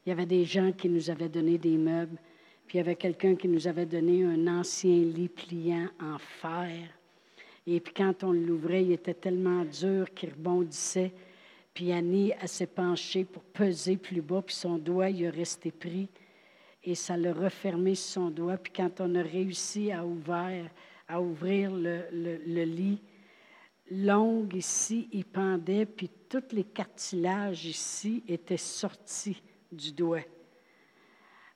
[0.01, 2.17] qu'il y avait des gens qui nous avaient donné des meubles,
[2.67, 6.89] puis il y avait quelqu'un qui nous avait donné un ancien lit pliant en fer
[7.67, 11.13] et puis quand on l'ouvrait, il était tellement dur qu'il rebondissait.
[11.73, 15.71] Puis Annie, elle s'est penchée pour peser plus bas, puis son doigt, il a resté
[15.71, 16.09] pris.
[16.83, 18.57] Et ça l'a refermé sur son doigt.
[18.57, 20.69] Puis quand on a réussi à ouvrir,
[21.07, 23.01] à ouvrir le, le lit,
[23.91, 29.41] l'ongle ici, il pendait, puis tous les cartilages ici étaient sortis
[29.71, 30.25] du doigt.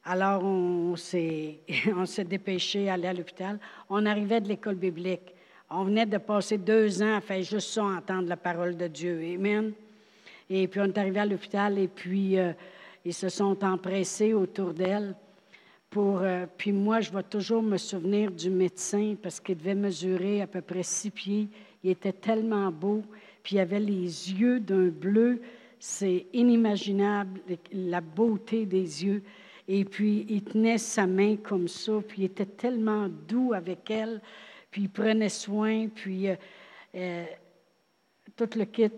[0.04, 1.60] Alors, on s'est,
[1.96, 3.60] on s'est dépêché à aller à l'hôpital.
[3.90, 5.34] On arrivait de l'école biblique.
[5.70, 9.20] On venait de passer deux ans à faire juste ça, entendre la parole de Dieu.
[9.34, 9.74] Amen.
[10.50, 12.54] Et puis on est arrivé à l'hôpital et puis euh,
[13.04, 15.16] ils se sont empressés autour d'elle.
[15.90, 20.42] Pour, euh, puis moi, je vais toujours me souvenir du médecin parce qu'il devait mesurer
[20.42, 21.48] à peu près six pieds.
[21.84, 23.02] Il était tellement beau,
[23.42, 25.42] puis il avait les yeux d'un bleu.
[25.88, 29.24] C'est inimaginable, la beauté des yeux.
[29.68, 34.22] Et puis, il tenait sa main comme ça, puis il était tellement doux avec elle
[34.76, 36.36] puis ils prenaient soin, puis euh,
[36.96, 37.24] euh,
[38.36, 38.92] tout le kit.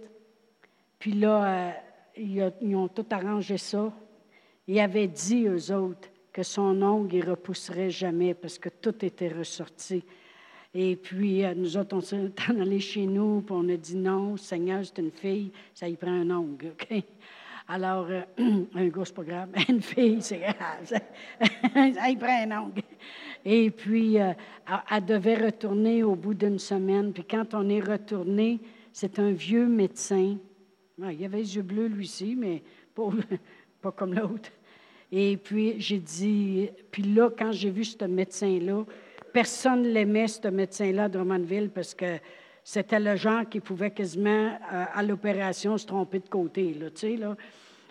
[0.98, 1.76] Puis là,
[2.18, 3.94] euh, ils, ont tout arrangé ça.
[4.66, 9.06] Ils avaient dit, eux autres, que son ongle, il ne repousserait jamais parce que tout
[9.06, 10.04] était ressorti.
[10.80, 14.86] Et puis, nous autres, on s'est allés chez nous, puis on a dit non, Seigneur,
[14.86, 17.04] c'est une fille, ça y prend un ongle, OK?
[17.68, 18.08] Alors,
[18.38, 20.86] un gars, c'est pas grave, une fille, c'est grave,
[21.96, 22.84] ça y prend un ongle.
[23.44, 24.34] Et puis, euh,
[24.92, 27.12] elle devait retourner au bout d'une semaine.
[27.12, 28.60] Puis quand on est retourné,
[28.94, 30.38] c'est un vieux médecin.
[31.00, 32.62] il avait les yeux bleus, lui aussi, mais
[32.94, 34.52] pas comme l'autre.
[35.12, 38.84] Et puis, j'ai dit, puis là, quand j'ai vu ce médecin-là,
[39.34, 42.18] personne l'aimait, ce médecin-là, à Drummondville, parce que
[42.64, 47.36] c'était le genre qui pouvait quasiment, euh, à l'opération, se tromper de côté, là.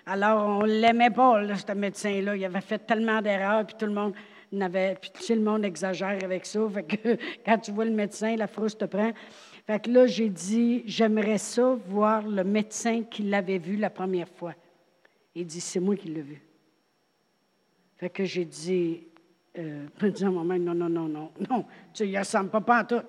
[0.08, 2.36] Alors, on ne l'aimait pas, ce médecin-là.
[2.36, 4.14] Il avait fait tellement d'erreurs, puis tout le monde
[4.52, 4.96] n'avait.
[5.00, 6.60] Puis tout exagère avec ça.
[6.88, 9.12] Que quand tu vois le médecin, la frousse te prend.
[9.66, 14.28] Fait que là, j'ai dit, j'aimerais ça voir le médecin qui l'avait vu la première
[14.28, 14.54] fois.
[15.34, 16.40] Il dit, c'est moi qui l'ai vu.
[17.96, 19.05] Fait que j'ai dit,
[19.58, 23.02] euh, dit à non, non, non, non, non, tu ressemble pas, pas en tout.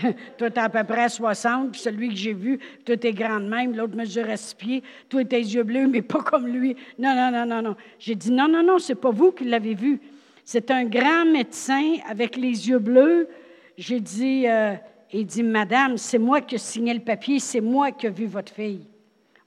[0.38, 3.48] toi, tu à peu près 60, puis celui que j'ai vu, toi, tu es grande
[3.48, 6.76] même, l'autre mesure à six pieds, toi, tes yeux bleus, mais pas comme lui.
[6.98, 7.76] Non, non, non, non, non.
[7.98, 10.00] J'ai dit, non, non, non, c'est pas vous qui l'avez vu.
[10.44, 13.28] C'est un grand médecin avec les yeux bleus.
[13.76, 14.74] J'ai dit, euh,
[15.12, 18.26] il dit, Madame, c'est moi qui ai signé le papier, c'est moi qui ai vu
[18.26, 18.86] votre fille.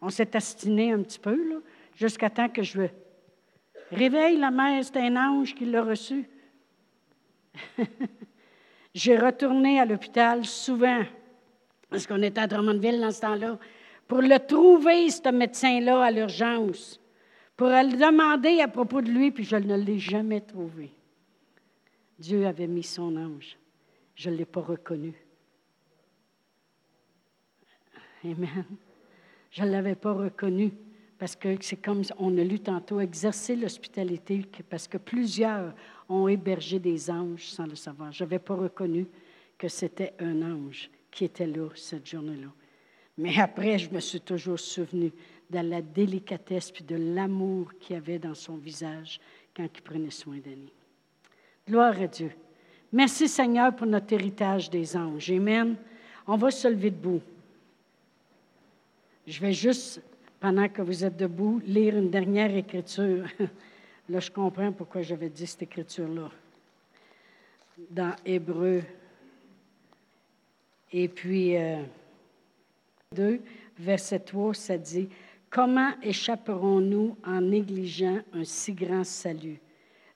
[0.01, 1.55] On s'est astiné un petit peu, là,
[1.95, 2.81] jusqu'à temps que je
[3.93, 6.27] réveille la mère, c'est un ange qui l'a reçu.
[8.93, 11.03] J'ai retourné à l'hôpital souvent,
[11.89, 13.57] parce qu'on était à Drummondville dans ce temps-là,
[14.07, 16.99] pour le trouver, ce médecin-là, à l'urgence,
[17.55, 20.91] pour le demander à propos de lui, puis je ne l'ai jamais trouvé.
[22.19, 23.57] Dieu avait mis son ange.
[24.15, 25.13] Je ne l'ai pas reconnu.
[28.23, 28.65] Amen.
[29.51, 30.71] Je ne l'avais pas reconnu
[31.17, 35.73] parce que c'est comme on a lu tantôt, exercer l'hospitalité, parce que plusieurs
[36.09, 38.11] ont hébergé des anges sans le savoir.
[38.11, 39.07] Je n'avais pas reconnu
[39.57, 42.49] que c'était un ange qui était là cette journée-là.
[43.17, 45.11] Mais après, je me suis toujours souvenu
[45.49, 49.19] de la délicatesse et de l'amour qu'il y avait dans son visage
[49.55, 50.73] quand il prenait soin d'Annie.
[51.67, 52.31] Gloire à Dieu.
[52.91, 55.31] Merci Seigneur pour notre héritage des anges.
[55.31, 55.75] Amen.
[56.27, 57.21] On va se lever debout.
[59.25, 60.01] Je vais juste,
[60.43, 63.23] pendant que vous êtes debout, lire une dernière écriture.
[64.09, 66.29] Là, je comprends pourquoi j'avais dit cette écriture-là.
[67.89, 68.83] Dans Hébreu.
[70.91, 71.55] Et puis,
[73.15, 73.37] 2, euh,
[73.79, 75.07] verset 3, ça dit
[75.49, 79.61] Comment échapperons-nous en négligeant un si grand salut?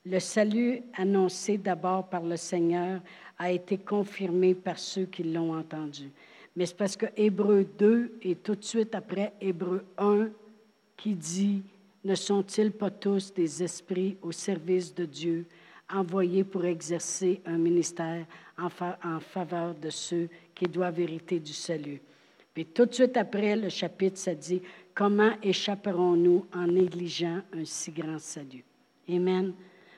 [0.06, 3.00] Le salut annoncé d'abord par le Seigneur
[3.40, 6.12] a été confirmé par ceux qui l'ont entendu.
[6.58, 10.30] Mais c'est parce que Hébreu 2 et tout de suite après Hébreu 1
[10.98, 11.62] qui dit
[12.04, 15.46] Ne sont-ils pas tous des esprits au service de Dieu,
[15.88, 18.26] envoyés pour exercer un ministère
[18.58, 18.70] en,
[19.20, 22.02] faveur de ceux qui doivent hériter du salut?
[22.56, 24.64] Puis tout de suite après, le chapitre, ça dit
[24.96, 28.66] Comment échapperons-nous en négligeant un si grand salut?
[29.08, 29.54] Amen.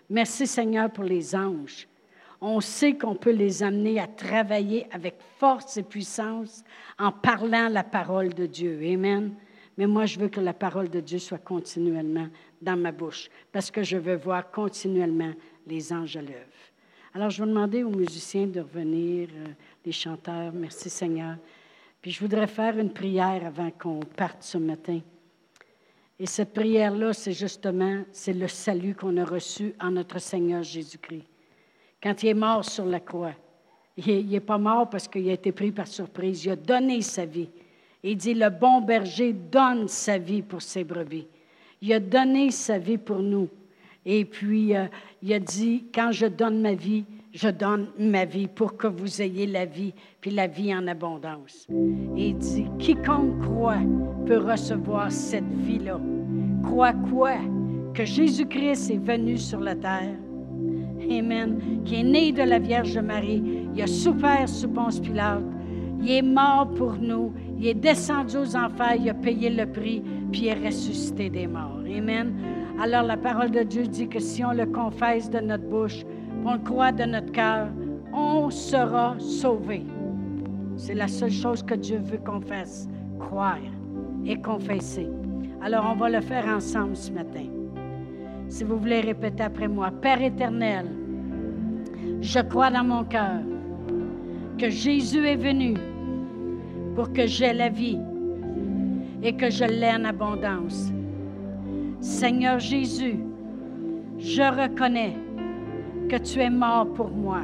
[0.10, 1.88] Merci Seigneur pour les anges
[2.42, 6.64] on sait qu'on peut les amener à travailler avec force et puissance
[6.98, 8.80] en parlant la parole de Dieu.
[8.84, 9.34] Amen.
[9.78, 12.28] Mais moi, je veux que la parole de Dieu soit continuellement
[12.62, 15.34] dans ma bouche parce que je veux voir continuellement
[15.68, 16.36] les anges à l'œuvre.
[17.14, 19.48] Alors, je vais demander aux musiciens de revenir, euh,
[19.86, 20.54] les chanteurs.
[20.54, 21.38] Merci Seigneur.
[22.02, 25.00] Puis je voudrais faire une prière avant qu'on parte ce matin.
[26.20, 31.26] Et cette prière-là, c'est justement, c'est le salut qu'on a reçu en notre Seigneur Jésus-Christ
[32.02, 33.34] quand il est mort sur la croix.
[33.98, 36.46] Il n'est pas mort parce qu'il a été pris par surprise.
[36.46, 37.50] Il a donné sa vie.
[38.02, 41.28] Il dit, le bon berger donne sa vie pour ses brebis.
[41.82, 43.50] Il a donné sa vie pour nous.
[44.06, 44.86] Et puis, euh,
[45.22, 49.22] il a dit, quand je donne ma vie, je donne ma vie pour que vous
[49.22, 51.68] ayez la vie, puis la vie en abondance.
[52.16, 53.82] Et il dit, quiconque croit
[54.26, 56.00] peut recevoir cette vie-là.
[56.64, 57.36] Croit quoi?
[57.94, 60.16] Que Jésus-Christ est venu sur la terre
[61.12, 63.68] Amen, qui est né de la Vierge Marie.
[63.76, 65.42] Il a souffert sous Ponce Pilate.
[66.02, 67.34] Il est mort pour nous.
[67.60, 68.96] Il est descendu aux enfers.
[69.00, 71.80] Il a payé le prix, puis il est ressuscité des morts.
[71.86, 72.34] Amen.
[72.80, 76.06] Alors la parole de Dieu dit que si on le confesse de notre bouche,
[76.46, 77.68] on le croit de notre cœur,
[78.14, 79.86] on sera sauvé.
[80.78, 82.88] C'est la seule chose que Dieu veut qu'on fasse,
[83.20, 83.60] croire
[84.26, 85.10] et confesser.
[85.62, 87.59] Alors on va le faire ensemble ce matin.
[88.50, 90.88] Si vous voulez répéter après moi, Père éternel,
[92.20, 93.42] je crois dans mon cœur
[94.58, 95.76] que Jésus est venu
[96.96, 98.00] pour que j'aie la vie
[99.22, 100.92] et que je l'ai en abondance.
[102.02, 103.20] Seigneur Jésus,
[104.18, 105.16] je reconnais
[106.10, 107.42] que tu es mort pour moi,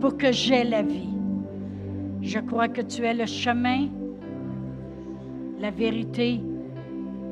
[0.00, 1.14] pour que j'aie la vie.
[2.22, 3.86] Je crois que tu es le chemin,
[5.60, 6.40] la vérité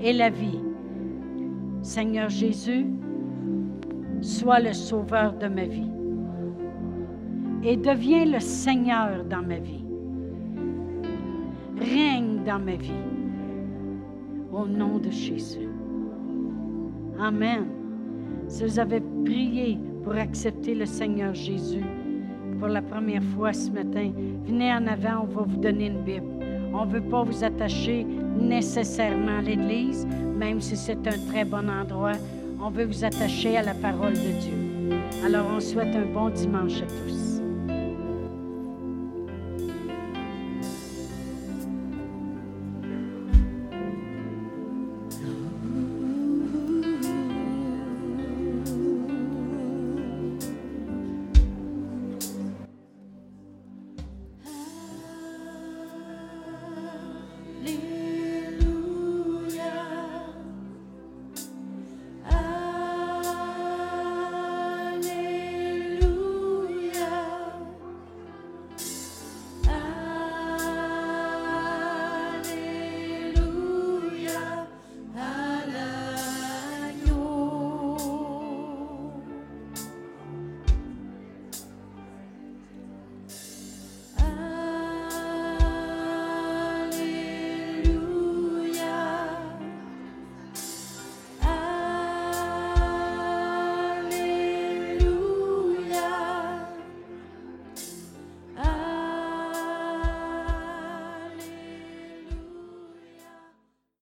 [0.00, 0.69] et la vie.
[1.82, 2.86] Seigneur Jésus,
[4.20, 5.90] sois le sauveur de ma vie
[7.62, 9.84] et deviens le Seigneur dans ma vie.
[11.78, 12.92] Règne dans ma vie.
[14.52, 15.68] Au nom de Jésus.
[17.18, 17.66] Amen.
[18.48, 21.84] Si vous avez prié pour accepter le Seigneur Jésus
[22.58, 24.10] pour la première fois ce matin,
[24.44, 26.49] venez en avant, on va vous donner une Bible.
[26.80, 28.06] On ne veut pas vous attacher
[28.38, 30.06] nécessairement à l'Église,
[30.38, 32.14] même si c'est un très bon endroit.
[32.58, 34.96] On veut vous attacher à la parole de Dieu.
[35.22, 37.29] Alors on souhaite un bon dimanche à tous.